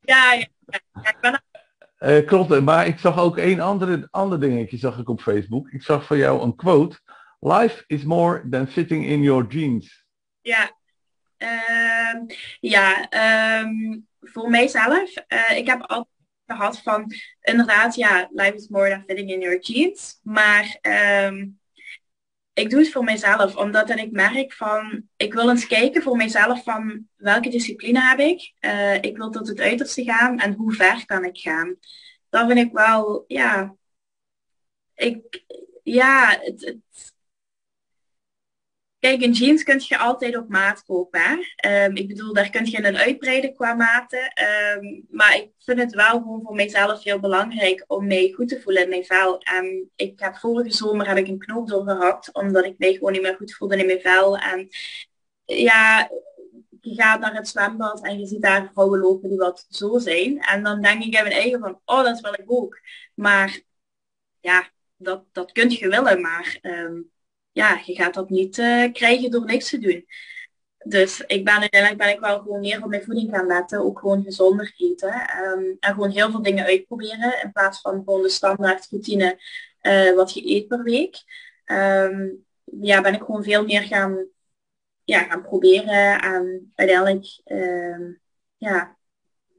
[0.00, 1.42] ja, ja, ja, ik ben
[1.98, 5.70] uh, klopt, maar ik zag ook één andere, ander dingetje zag ik op Facebook.
[5.70, 6.98] Ik zag van jou een quote.
[7.40, 10.04] Life is more than sitting in your jeans.
[10.40, 10.70] Ja,
[11.36, 12.24] Ehm,
[12.60, 13.08] ja,
[13.60, 15.10] um, voor mijzelf.
[15.54, 16.14] Ik heb altijd
[16.46, 20.20] gehad van, inderdaad, ja, life is more than fitting in your jeans.
[20.22, 21.60] Maar um,
[22.56, 26.62] ik doe het voor mijzelf, omdat ik merk van, ik wil eens kijken voor mijzelf
[26.62, 28.52] van welke discipline heb ik.
[28.60, 31.76] Uh, ik wil tot het uiterste gaan en hoe ver kan ik gaan.
[32.28, 33.76] Dat vind ik wel, ja,
[34.94, 35.44] ik,
[35.82, 37.14] ja, het, het
[39.06, 41.46] Kijk, een jeans kun je altijd op maat kopen.
[41.66, 44.32] Um, ik bedoel, daar kun je een uitbreiden qua maten.
[44.76, 48.60] Um, maar ik vind het wel gewoon voor mijzelf heel belangrijk om mij goed te
[48.60, 49.38] voelen in mijn vel.
[49.38, 53.22] En ik heb vorige zomer heb ik een knoop doorgehakt, omdat ik mij gewoon niet
[53.22, 54.38] meer goed voelde in mijn vel.
[54.38, 54.68] En
[55.44, 56.10] ja,
[56.80, 60.40] je gaat naar het zwembad en je ziet daar vrouwen lopen die wat zo zijn.
[60.40, 62.80] En dan denk ik in mijn eigen van, oh, dat wil ik ook.
[63.14, 63.60] Maar
[64.40, 66.58] ja, dat, dat kun je willen, maar...
[66.62, 67.14] Um,
[67.56, 70.06] ja, je gaat dat niet uh, krijgen door niks te doen.
[70.84, 73.80] Dus ik ben uiteindelijk ben ik wel gewoon meer op mijn voeding gaan letten.
[73.80, 75.12] Ook gewoon gezonder eten.
[75.42, 77.42] Um, en gewoon heel veel dingen uitproberen.
[77.42, 79.40] In plaats van gewoon de standaard routine
[79.82, 81.16] uh, wat je eet per week.
[81.64, 84.26] Um, ja, ben ik gewoon veel meer gaan,
[85.04, 86.20] ja, gaan proberen.
[86.20, 88.20] En uiteindelijk um,
[88.56, 88.96] ja,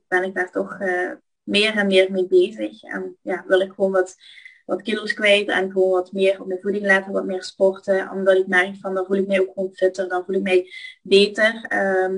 [0.07, 1.11] ben ik daar toch uh,
[1.43, 2.83] meer en meer mee bezig.
[2.83, 4.15] En ja, wil ik gewoon wat
[4.67, 8.09] wat kilo's kwijt en gewoon wat meer op mijn voeding letten, wat meer sporten.
[8.11, 10.71] Omdat ik merk van dan voel ik mij ook gewoon fitter, dan voel ik mij
[11.01, 11.65] beter.
[11.67, 12.17] Ehm,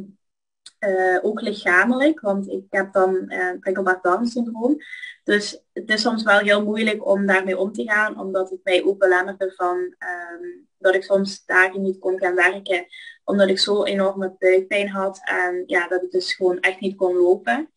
[0.80, 4.78] eh, ook lichamelijk, want ik heb dan uh, prikkelbaar Down syndroom.
[5.24, 8.84] Dus het is soms wel heel moeilijk om daarmee om te gaan, omdat het mij
[8.84, 12.86] ook belemmerde van um, dat ik soms dagen niet kon gaan werken,
[13.24, 17.16] omdat ik zo enorme buikpijn had en ja, dat ik dus gewoon echt niet kon
[17.16, 17.70] lopen.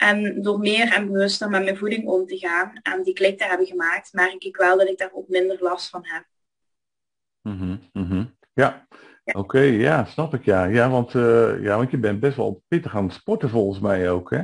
[0.00, 3.44] En door meer en bewuster met mijn voeding om te gaan en die klik te
[3.44, 6.24] hebben gemaakt, merk ik wel dat ik daar ook minder last van heb.
[7.40, 8.24] Mhm, mhm.
[8.52, 8.86] Ja,
[9.24, 10.64] oké, ja, snap ik ja.
[10.64, 14.10] Ja want, uh, ja, want je bent best wel pittig aan het sporten volgens mij
[14.10, 14.42] ook, hè?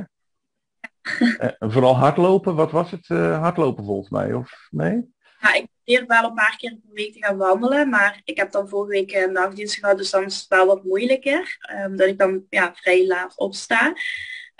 [1.59, 3.09] en vooral hardlopen, wat was het?
[3.09, 5.15] Uh, hardlopen volgens mij, of nee?
[5.39, 8.51] Ja, ik probeer wel een paar keer per week te gaan wandelen, maar ik heb
[8.51, 12.09] dan vorige week een nachtdienst gehad, dus dan is het wel wat moeilijker, omdat ehm,
[12.09, 13.93] ik dan ja, vrij laat opsta.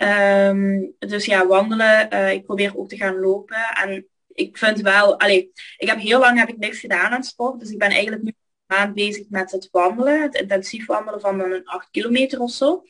[0.02, 4.06] Um, dus ja, wandelen, uh, ik probeer ook te gaan lopen en
[4.38, 7.70] ik vind wel, allee, ik heb heel lang heb ik niks gedaan aan sport, dus
[7.70, 11.66] ik ben eigenlijk nu een maand bezig met het wandelen, het intensief wandelen van een
[11.66, 12.84] 8 kilometer of zo.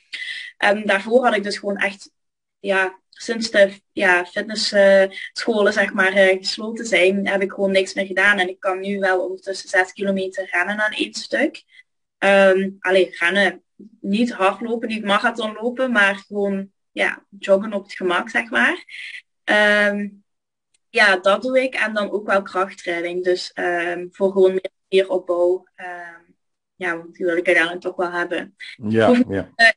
[0.56, 2.10] En daarvoor had ik dus gewoon echt,
[2.58, 8.06] ja, sinds de ja, fitnessscholen zeg maar uh, gesloten zijn, heb ik gewoon niks meer
[8.06, 8.38] gedaan.
[8.38, 11.62] En ik kan nu wel ondertussen 6 kilometer rennen aan één stuk.
[12.18, 13.62] Um, allee, rennen,
[14.00, 18.84] niet hardlopen, niet marathon lopen, maar gewoon ja, joggen op het gemak, zeg maar.
[19.90, 20.24] Um,
[20.88, 21.74] ja, dat doe ik.
[21.74, 23.24] En dan ook wel krachttraining.
[23.24, 25.66] Dus um, voor gewoon meer spieropbouw.
[25.76, 26.36] Um,
[26.74, 28.56] ja, want die wil ik uiteindelijk toch wel hebben.
[28.76, 29.52] Ja, ja.
[29.56, 29.68] Uh,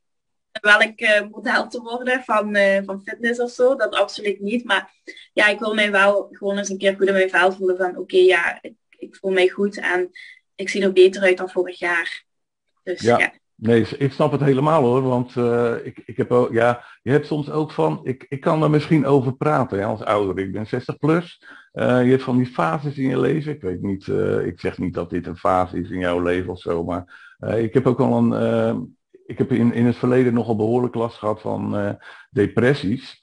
[0.62, 3.76] welk uh, model te worden van, uh, van fitness of zo.
[3.76, 4.64] Dat absoluut niet.
[4.64, 4.94] Maar
[5.34, 7.90] ja, ik wil mij wel gewoon eens een keer goed in mijn vel voelen van
[7.90, 10.10] oké, okay, ja, ik, ik, voel mij goed en
[10.56, 12.26] ik zie er beter uit dan vorig jaar.
[12.84, 13.18] Dus ja.
[13.18, 13.34] ja.
[13.62, 17.26] Nee, ik snap het helemaal hoor, want uh, ik, ik heb ook, ja, je hebt
[17.26, 20.44] soms ook van, ik, ik kan er misschien over praten ja, als ouder.
[20.44, 21.44] Ik ben 60 plus.
[21.74, 23.54] Uh, je hebt van die fases in je leven.
[23.54, 26.52] Ik weet niet, uh, ik zeg niet dat dit een fase is in jouw leven
[26.52, 28.96] of zo, maar ik heb ook al een,
[29.26, 31.98] ik heb in, in het verleden nogal behoorlijk last gehad van
[32.30, 33.21] depressies.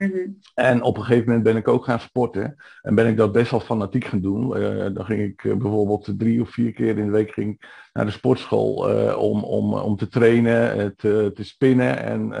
[0.00, 0.28] Mhm.
[0.54, 2.56] En op een gegeven moment ben ik ook gaan sporten.
[2.82, 4.56] En ben ik dat best wel fanatiek gaan doen.
[4.56, 8.04] Uh, dan ging ik uh, bijvoorbeeld drie of vier keer in de week ging naar
[8.04, 12.32] de sportschool uh, om, om, om te trainen, te, te spinnen en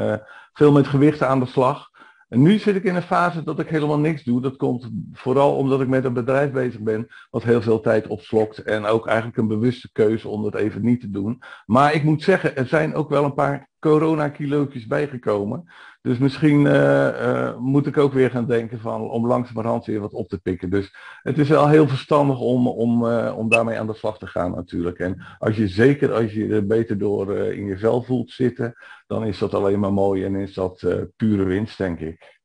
[0.52, 1.88] veel met gewichten aan de slag.
[2.28, 4.40] En nu zit ik in een fase dat ik helemaal niks doe.
[4.40, 8.58] Dat komt vooral omdat ik met een bedrijf bezig ben, wat heel veel tijd opslokt.
[8.58, 11.42] En ook eigenlijk een bewuste keuze om dat even niet te doen.
[11.66, 15.68] Maar ik moet zeggen, er zijn ook wel een paar corona-kilootjes bijgekomen.
[16.02, 16.72] Dus misschien uh,
[17.08, 20.70] uh, moet ik ook weer gaan denken van om langzamerhand weer wat op te pikken.
[20.70, 24.26] Dus het is wel heel verstandig om, om, uh, om daarmee aan de slag te
[24.26, 24.98] gaan natuurlijk.
[24.98, 28.74] En als je zeker als je er beter door in je vel voelt zitten,
[29.06, 32.40] dan is dat alleen maar mooi en is dat pure winst, denk ik.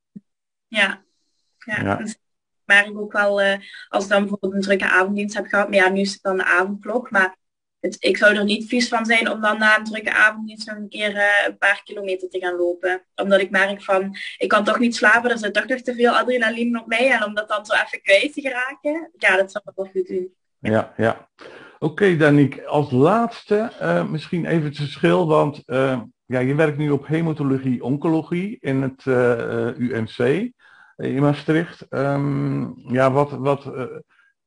[0.68, 1.04] Ja,
[1.58, 1.82] ja.
[1.84, 2.06] ja.
[2.66, 3.42] Maar ik ook wel,
[3.88, 6.38] als ik dan bijvoorbeeld een drukke avonddienst heb gehad, maar ja, nu is het dan
[6.38, 7.38] de avondklok, maar
[8.00, 10.76] ik zou er niet vies van zijn om dan na een drukke avond niet nog
[10.76, 13.06] een keer uh, een paar kilometer te gaan lopen.
[13.16, 16.12] Omdat ik merk van, ik kan toch niet slapen, er zit toch nog te veel
[16.12, 17.12] adrenaline op mij.
[17.12, 20.08] En om dat dan zo even kwijt te geraken, ja, dat zou ik wel goed
[20.08, 20.34] doen.
[20.60, 21.30] Ja, ja.
[21.80, 26.78] Oké, okay, Daniek, als laatste uh, misschien even het verschil, want uh, ja, je werkt
[26.78, 29.06] nu op hematologie-oncologie in het
[29.78, 30.52] UMC
[30.96, 31.86] in Maastricht.
[31.90, 33.72] Um, ja, wat, wat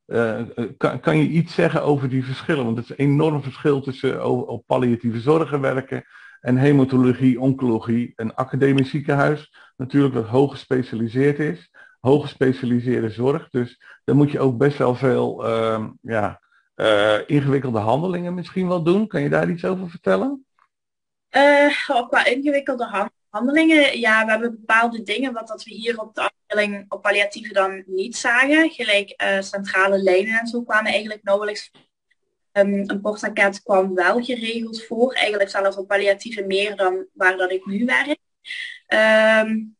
[0.09, 0.41] uh,
[0.77, 2.65] kan, kan je iets zeggen over die verschillen?
[2.65, 6.05] Want het is een enorm verschil tussen op palliatieve zorgen werken
[6.41, 8.13] en hematologie, oncologie.
[8.17, 11.71] Een academisch ziekenhuis, natuurlijk wat hoog gespecialiseerd is.
[12.01, 13.49] Hoog gespecialiseerde zorg.
[13.51, 16.41] Dus dan moet je ook best wel veel uh, ja,
[16.77, 19.07] uh, ingewikkelde handelingen misschien wel doen.
[19.07, 20.47] Kan je daar iets over vertellen?
[22.09, 26.31] qua ingewikkelde handelingen handelingen, ja, we hebben bepaalde dingen wat dat we hier op de
[26.89, 28.71] op palliatieve dan niet zagen.
[28.71, 31.71] Gelijk uh, centrale lijnen en zo kwamen eigenlijk nauwelijks.
[32.53, 37.51] Um, een portaket kwam wel geregeld voor, eigenlijk zelfs op palliatieve meer dan waar dat
[37.51, 38.19] ik nu werk.
[39.47, 39.77] Um,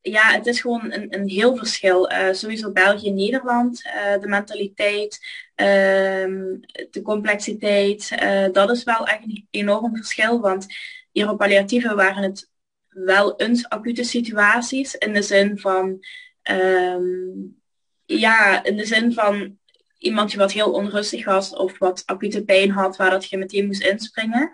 [0.00, 2.12] ja, het is gewoon een, een heel verschil.
[2.12, 5.18] Uh, sowieso België, Nederland, uh, de mentaliteit,
[5.54, 6.60] um,
[6.90, 8.18] de complexiteit,
[8.52, 10.40] dat is wel echt een enorm verschil.
[10.40, 10.66] Want
[11.12, 12.50] hier op palliatieve waren het
[13.04, 16.04] wel eens acute situaties in de zin van,
[16.50, 17.56] um,
[18.04, 19.58] ja, in de zin van
[19.98, 23.66] iemand die wat heel onrustig was of wat acute pijn had waar dat je meteen
[23.66, 24.50] moest inspringen.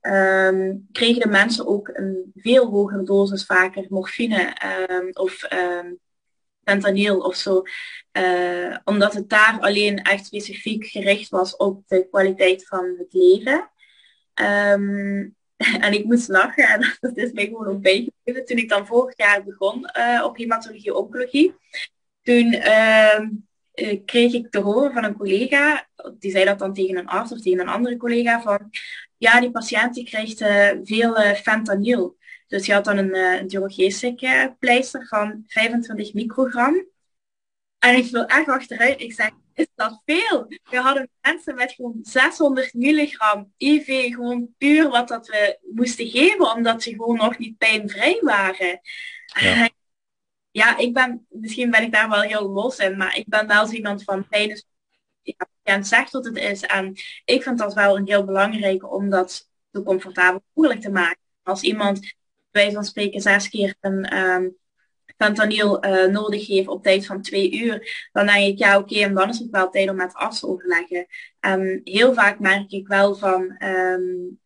[0.00, 4.56] Um, kregen de mensen ook een veel hogere dosis vaker morfine
[4.88, 5.44] um, of
[6.64, 7.62] fentanyl of zo.
[8.12, 13.70] Uh, omdat het daar alleen echt specifiek gericht was op de kwaliteit van het leven.
[15.80, 18.44] En ik moest lachen en dat is mij gewoon ook bijgebleven.
[18.44, 21.54] Toen ik dan vorig jaar begon uh, op hematologie-oncologie,
[22.22, 23.20] toen uh,
[24.04, 25.88] kreeg ik te horen van een collega,
[26.18, 28.70] die zei dat dan tegen een arts of tegen een andere collega, van
[29.16, 32.16] ja, die patiënt die krijgt uh, veel fentanyl.
[32.46, 36.86] Dus die had dan een, een pleister van 25 microgram.
[37.78, 39.00] En ik viel echt achteruit.
[39.00, 40.46] Ik zeg, is dat veel.
[40.70, 46.52] We hadden mensen met gewoon 600 milligram IV, gewoon puur wat dat we moesten geven,
[46.52, 48.80] omdat ze gewoon nog niet pijnvrij waren.
[49.40, 49.70] Ja.
[50.50, 53.70] ja, ik ben, misschien ben ik daar wel heel los in, maar ik ben wel
[53.70, 54.66] iemand van pijn is
[55.24, 56.62] ja, patiënt zegt dat het is.
[56.62, 56.94] En
[57.24, 61.20] ik vind dat wel een heel belangrijk om dat zo comfortabel mogelijk te maken.
[61.42, 62.14] Als iemand
[62.50, 64.56] wij van spreken zes keer een um,
[65.16, 69.14] fentanyl uh, nodig heeft op tijd van twee uur, dan denk ik ja oké, en
[69.14, 71.06] dan is het wel tijd om met arts overleggen.
[71.40, 74.38] En heel vaak merk ik wel van um,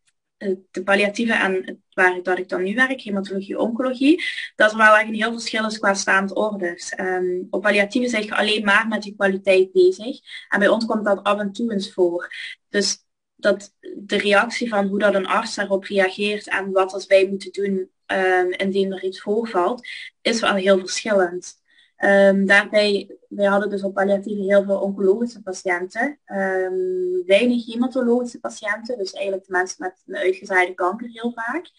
[0.71, 4.23] de palliatieve en waar ik, dat ik dan nu werk, hematologie, oncologie,
[4.55, 6.99] dat er wel echt een heel verschil is qua staand orders.
[6.99, 10.19] Um, op palliatieve zeg je alleen maar met die kwaliteit bezig.
[10.49, 12.33] En bij ons komt dat af en toe eens voor.
[12.69, 13.05] Dus
[13.35, 17.51] dat de reactie van hoe dat een arts daarop reageert en wat als wij moeten
[17.51, 19.87] doen um, indien er iets voorvalt,
[20.21, 21.57] is wel heel verschillend.
[21.97, 28.97] Um, daarbij, wij hadden dus op palliatieve heel veel oncologische patiënten, um, weinig hematologische patiënten,
[28.97, 31.69] dus eigenlijk de mensen met een uitgezaaide kanker heel vaak.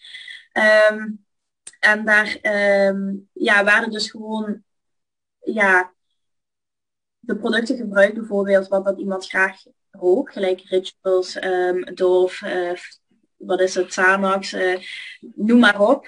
[1.79, 2.37] En daar
[3.33, 4.63] ja, waren dus gewoon
[5.39, 5.93] ja,
[7.19, 12.41] de producten gebruikt bijvoorbeeld wat dat iemand graag rookt, gelijk rituals, um, doof,
[13.45, 14.77] wat is het, Xanax, uh,
[15.35, 16.07] noem maar op.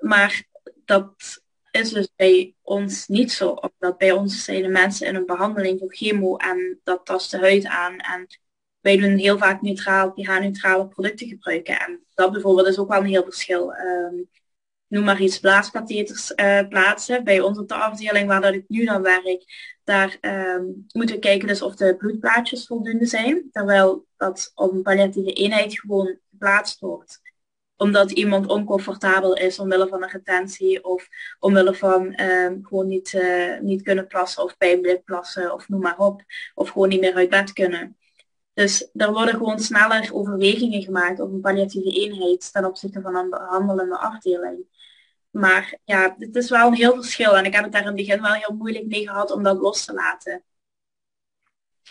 [0.00, 0.44] maar
[0.84, 3.48] dat is dus bij ons niet zo.
[3.48, 7.38] Omdat bij ons zijn de mensen in een behandeling voor chemo en dat tast de
[7.38, 7.98] huid aan.
[7.98, 8.26] En
[8.80, 11.80] wij doen heel vaak neutraal, pH-neutrale producten gebruiken.
[11.80, 13.74] En dat bijvoorbeeld is ook wel een heel verschil.
[13.74, 14.28] Um,
[14.86, 17.24] noem maar iets, blaaskatheters uh, plaatsen.
[17.24, 19.44] Bij ons op de afdeling waar dat ik nu dan werk,
[19.86, 23.48] daar um, moeten we kijken dus of de bloedplaatjes voldoende zijn.
[23.52, 27.20] Terwijl dat op een palliatieve eenheid gewoon geplaatst wordt
[27.76, 31.08] omdat iemand oncomfortabel is omwille van een retentie of
[31.38, 35.98] omwille van um, gewoon niet, uh, niet kunnen plassen of pijnblind plassen of noem maar
[35.98, 36.22] op.
[36.54, 37.96] Of gewoon niet meer uit bed kunnen.
[38.54, 43.30] Dus er worden gewoon sneller overwegingen gemaakt op een palliatieve eenheid ten opzichte van een
[43.30, 44.64] behandelende afdeling.
[45.36, 47.96] Maar ja, het is wel een heel verschil en ik heb het daar in het
[47.96, 50.42] begin wel heel moeilijk mee gehad om dat los te laten.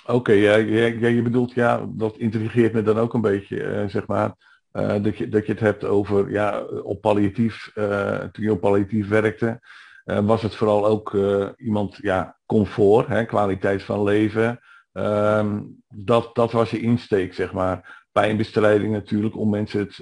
[0.06, 4.36] Oké, ja, je bedoelt, ja, dat intrigeert me dan ook een beetje, uh, zeg maar
[4.74, 8.62] uh, dat, je, dat je het hebt over, ja, op palliatief, uh, toen je op
[8.62, 9.60] palliatief werkte,
[10.06, 11.14] uh, was het vooral ook
[11.58, 14.60] iemand, ja, comfort, hè, kwaliteit van leven.
[14.94, 18.06] Um, dat, dat was je insteek, zeg maar.
[18.12, 19.96] Pijnbestrijding natuurlijk, om mensen het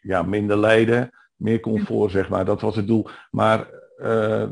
[0.00, 2.44] ja, minder lijden, meer comfort, zeg maar.
[2.44, 3.08] Dat was het doel.
[3.30, 3.82] Maar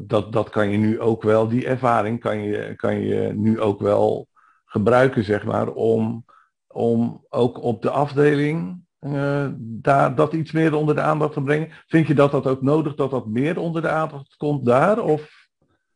[0.00, 3.80] dat, dat kan je nu ook wel, die ervaring kan je, kan je nu ook
[3.80, 4.28] wel
[4.64, 6.24] gebruiken, zeg maar, om,
[6.66, 11.70] om ook op de afdeling uh, daar, dat iets meer onder de aandacht te brengen?
[11.86, 14.98] Vind je dat dat ook nodig, dat dat meer onder de aandacht komt daar?
[14.98, 15.48] Of?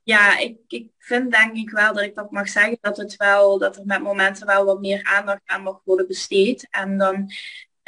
[0.03, 3.59] Ja, ik, ik vind denk ik wel dat ik dat mag zeggen, dat, het wel,
[3.59, 6.69] dat er met momenten wel wat meer aandacht aan mag worden besteed.
[6.71, 7.31] En dan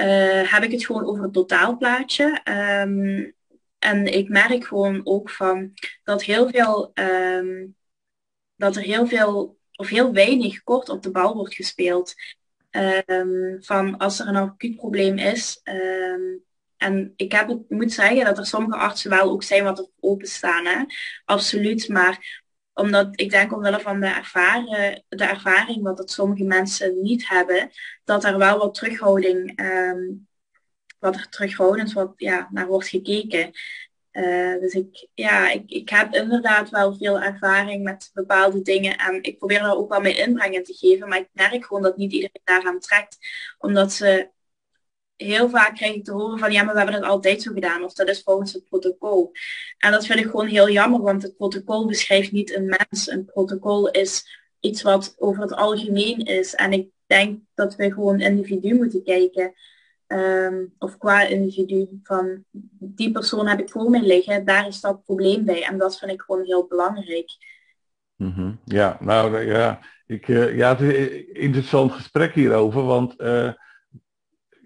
[0.01, 2.41] uh, heb ik het gewoon over het totaalplaatje.
[2.85, 3.35] Um,
[3.79, 5.73] en ik merk gewoon ook van
[6.05, 7.77] dat heel veel, um,
[8.57, 12.15] dat er heel veel of heel weinig kort op de bal wordt gespeeld.
[13.07, 15.61] Um, van als er een acuut probleem is.
[16.77, 20.67] En ik heb moet zeggen dat er sommige artsen wel ook zijn wat er openstaan.
[20.67, 20.85] Hè?
[21.25, 21.89] Absoluut.
[21.89, 22.43] Maar
[22.79, 27.71] omdat ik denk omwille van de, ervaren, de ervaring wat dat sommige mensen niet hebben,
[28.05, 30.29] dat er wel wat terughouding, um,
[30.99, 33.51] wat er terughoudend wat, ja, naar wordt gekeken.
[34.13, 39.23] Uh, dus ik, ja, ik, ik heb inderdaad wel veel ervaring met bepaalde dingen en
[39.23, 42.13] ik probeer daar ook wel mee inbrengen te geven, maar ik merk gewoon dat niet
[42.13, 43.19] iedereen daaraan trekt,
[43.59, 44.31] omdat ze
[45.27, 47.85] heel vaak krijg ik te horen van ja, maar we hebben het altijd zo gedaan
[47.85, 49.33] of dat is volgens het protocol.
[49.79, 53.11] En dat vind ik gewoon heel jammer, want het protocol beschrijft niet een mens.
[53.11, 58.21] Een protocol is iets wat over het algemeen is en ik denk dat we gewoon
[58.21, 59.53] individu moeten kijken.
[60.07, 62.45] Um, of qua individu van
[62.79, 65.65] die persoon heb ik voor mij liggen, daar is dat probleem bij.
[65.65, 67.31] En dat vind ik gewoon heel belangrijk.
[68.17, 68.61] -hmm.
[68.65, 73.53] Ja, nou ja, ik, uh, ja, het is een interessant gesprek hierover, want uh,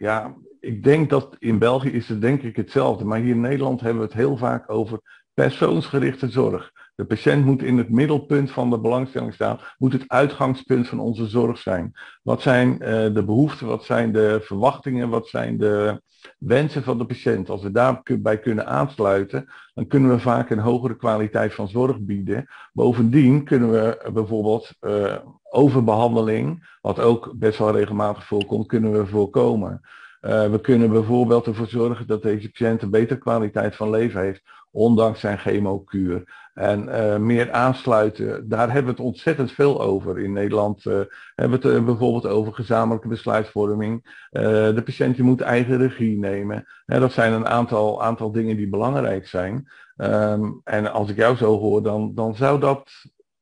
[0.02, 3.80] ja, ik denk dat in België is het denk ik hetzelfde, maar hier in Nederland
[3.80, 5.00] hebben we het heel vaak over
[5.34, 6.72] persoonsgerichte zorg.
[6.94, 11.26] De patiënt moet in het middelpunt van de belangstelling staan, moet het uitgangspunt van onze
[11.26, 11.92] zorg zijn.
[12.22, 12.78] Wat zijn uh,
[13.14, 16.02] de behoeften, wat zijn de verwachtingen, wat zijn de
[16.38, 17.50] wensen van de patiënt?
[17.50, 22.46] Als we daarbij kunnen aansluiten, dan kunnen we vaak een hogere kwaliteit van zorg bieden.
[22.72, 25.16] Bovendien kunnen we bijvoorbeeld uh,
[25.50, 29.80] overbehandeling, wat ook best wel regelmatig voorkomt, kunnen we voorkomen.
[30.20, 34.42] Uh, we kunnen bijvoorbeeld ervoor zorgen dat deze patiënt een betere kwaliteit van leven heeft,
[34.72, 36.50] ondanks zijn chemokuur.
[36.54, 40.18] En uh, meer aansluiten, daar hebben we het ontzettend veel over.
[40.18, 41.00] In Nederland uh,
[41.34, 44.26] hebben we het uh, bijvoorbeeld over gezamenlijke besluitvorming.
[44.30, 46.66] de patiënt moet eigen regie nemen.
[46.84, 49.68] dat zijn een aantal, aantal dingen die belangrijk zijn.
[49.96, 52.90] Um, en als ik jou zo hoor, dan, dan zou dat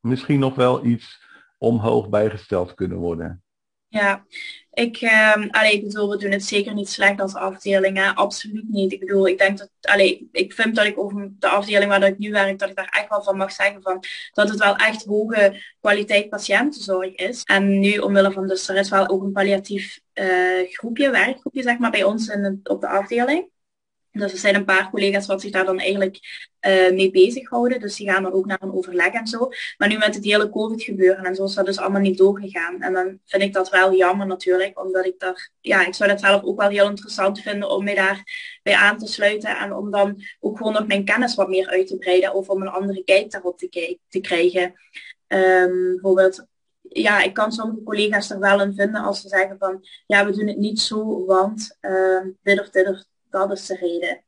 [0.01, 1.23] misschien nog wel iets
[1.59, 3.43] omhoog bijgesteld kunnen worden.
[3.89, 4.25] Ja,
[4.81, 5.03] ik,
[5.51, 8.15] allee, ik bedoel, we doen het zeker niet slecht als afdeling, hè?
[8.15, 8.93] absoluut niet.
[8.93, 12.19] Ik bedoel, ik denk dat, allee, ik vind dat ik over de afdeling waar ik
[12.19, 15.05] nu werk, dat ik daar echt wel van mag zeggen van, dat het wel echt
[15.05, 17.43] hoge kwaliteit patiëntenzorg is.
[17.43, 21.79] En nu omwille van, dus er is wel ook een palliatief uh, groepje, werkgroepje zeg
[21.79, 23.49] maar, bij ons in op de afdeling.
[24.13, 26.19] Dus er zijn een paar collega's wat zich daar dan eigenlijk
[26.67, 27.81] uh, mee bezighouden.
[27.81, 29.49] Dus die gaan er ook naar een overleg en zo.
[29.79, 32.83] Maar nu met het hele COVID gebeuren en zo is dat dus allemaal niet doorgegaan.
[32.83, 34.85] En dan vind ik dat wel jammer natuurlijk.
[34.85, 37.95] Omdat ik daar, ja, ik zou dat zelf ook wel heel interessant vinden om mij
[37.95, 39.59] daarbij aan te sluiten.
[39.59, 42.35] En om dan ook gewoon nog mijn kennis wat meer uit te breiden.
[42.35, 43.59] Of om een andere kijk daarop
[44.09, 44.75] te, krijgen.
[45.29, 46.49] Um, bijvoorbeeld
[46.93, 50.37] ja, ik kan sommige collega's er wel in vinden als ze zeggen van ja, we
[50.37, 54.23] doen het niet zo, want uh, dit of dit of dat is de reden.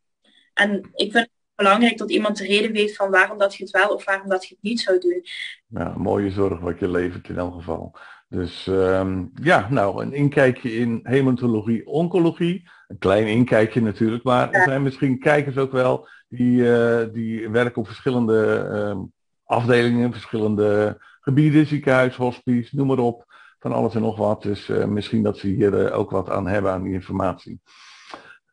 [0.54, 3.72] En ik vind het belangrijk dat iemand de reden weet van waarom dat je het
[3.72, 5.24] wel of waarom dat je het niet zou doen.
[5.66, 7.96] Ja, mooie zorg wat je levert in elk geval.
[8.28, 12.70] Dus um, ja, nou, een inkijkje in hematologie, oncologie.
[12.88, 17.80] Een klein inkijkje natuurlijk, maar er zijn misschien kijkers ook wel die, uh, die werken
[17.80, 19.02] op verschillende uh,
[19.44, 23.24] afdelingen, verschillende gebieden, ziekenhuis, hospice, noem maar op.
[23.58, 24.42] Van alles en nog wat.
[24.42, 27.60] Dus uh, misschien dat ze hier ook wat aan hebben aan die informatie.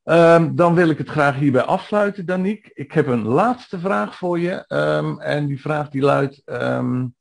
[0.10, 2.72] Um, dan wil ik het graag hierbij afsluiten, Daniek.
[2.74, 4.66] Ik heb een laatste vraag voor je.
[4.68, 6.41] Um, en die vraag die luidt...
[6.45, 7.16] Um,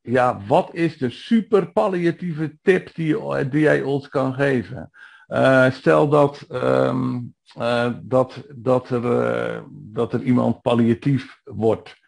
[0.00, 4.90] ja, wat is de super palliatieve tip die, die jij ons kan geven?
[5.28, 11.98] Uh, stel dat, uh, dat, dat, er, dat er iemand palliatief wordt.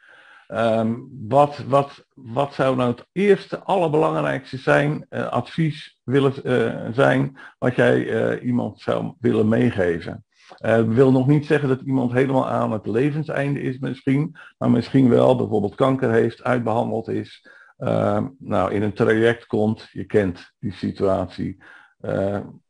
[1.29, 7.99] Wat, wat, wat zou nou het eerste, allerbelangrijkste zijn, advies willen uh, zijn, wat jij
[7.99, 10.25] uh, iemand zou willen meegeven?
[10.59, 15.09] Ik wil nog niet zeggen dat iemand helemaal aan het levenseinde is misschien, maar misschien
[15.09, 17.49] wel bijvoorbeeld kanker heeft, uitbehandeld is,
[17.79, 21.63] ehm, nou in een traject komt, je kent die situatie.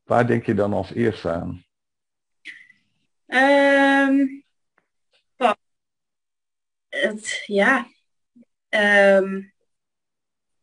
[0.05, 1.65] waar denk je dan als eerste aan?
[3.27, 4.43] Um
[7.01, 7.87] het, ja,
[8.69, 9.53] um,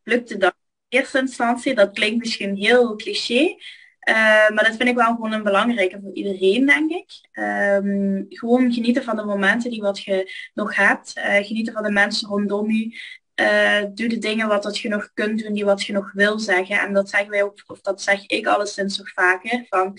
[0.03, 0.58] lukte dat in
[0.89, 1.75] eerste instantie.
[1.75, 3.55] Dat klinkt misschien heel cliché,
[4.09, 7.11] uh, maar dat vind ik wel gewoon een belangrijke voor iedereen, denk ik.
[7.33, 11.17] Um, gewoon genieten van de momenten die wat je nog hebt.
[11.17, 12.99] Uh, genieten van de mensen rondom je.
[13.35, 16.39] Uh, doe de dingen wat dat je nog kunt doen, die wat je nog wil
[16.39, 16.79] zeggen.
[16.79, 19.65] En dat zeggen wij ook, of dat zeg ik alleszins nog vaker.
[19.69, 19.97] Van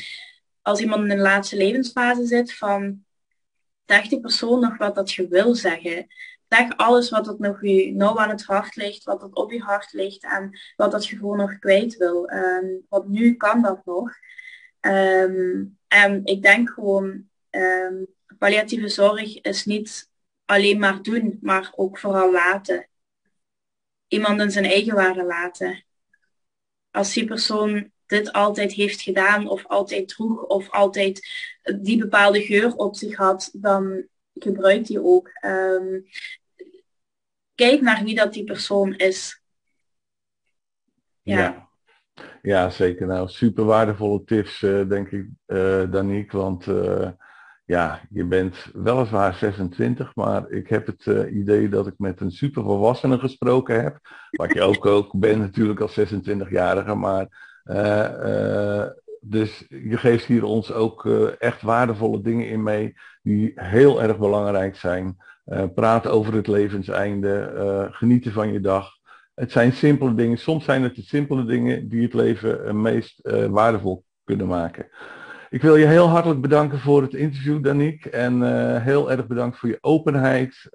[0.63, 3.05] als iemand in een laatste levensfase zit, van
[3.87, 6.07] zeg die persoon nog wat dat je wil zeggen.
[6.51, 9.61] Zeg alles wat dat nog je nou aan het hart ligt, wat dat op je
[9.61, 12.31] hart ligt en wat dat je gewoon nog kwijt wil.
[12.31, 14.11] Um, want nu kan dat nog.
[14.81, 18.07] Um, en ik denk gewoon, um,
[18.39, 20.11] palliatieve zorg is niet
[20.45, 22.89] alleen maar doen, maar ook vooral laten.
[24.09, 25.85] Iemand in zijn eigen waarde laten.
[26.91, 31.29] Als die persoon dit altijd heeft gedaan of altijd droeg of altijd
[31.81, 35.31] die bepaalde geur op zich had, dan gebruikt die ook.
[35.45, 36.05] Um,
[37.55, 39.43] kijk naar wie dat die persoon is.
[41.23, 41.69] Ja.
[42.43, 42.71] ja.
[42.71, 43.07] zeker.
[43.07, 46.39] Nou, super waardevolle tips, uh, denk ik, uh, Danique.
[46.39, 47.09] Want uh,
[47.65, 52.63] ja, je bent weliswaar 26, maar ik heb het idee dat ik met een super
[52.63, 53.99] volwassene gesproken heb.
[54.31, 57.29] Wat je ook, ook bent natuurlijk als 26-jarige, maar
[59.21, 64.19] dus je geeft hier ons ook uh, echt waardevolle dingen in mee die heel erg
[64.19, 65.17] belangrijk zijn.
[65.47, 68.91] Uh, praat over het levenseinde, genieten van je dag.
[69.35, 70.39] Het zijn simpele dingen.
[70.39, 74.89] Soms zijn het de simpele dingen die het leven meest waardevol kunnen maken.
[75.51, 78.05] Ik wil je heel hartelijk bedanken voor het interview, Daniek.
[78.05, 78.43] En
[78.83, 80.69] heel erg bedankt voor je openheid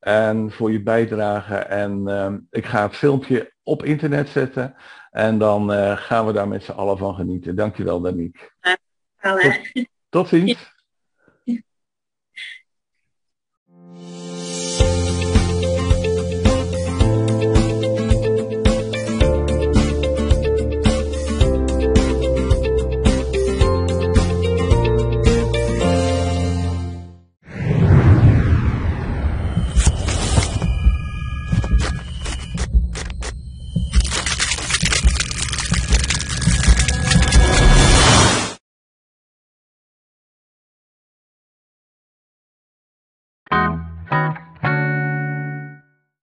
[0.00, 1.54] en voor je bijdrage.
[1.54, 4.74] En ik ga het filmpje op internet zetten.
[5.10, 7.56] En dan uh, gaan we daar met z'n allen van genieten.
[7.56, 8.52] Dankjewel, Daniek.
[8.60, 8.76] Ja,
[9.36, 10.78] tot, tot ziens.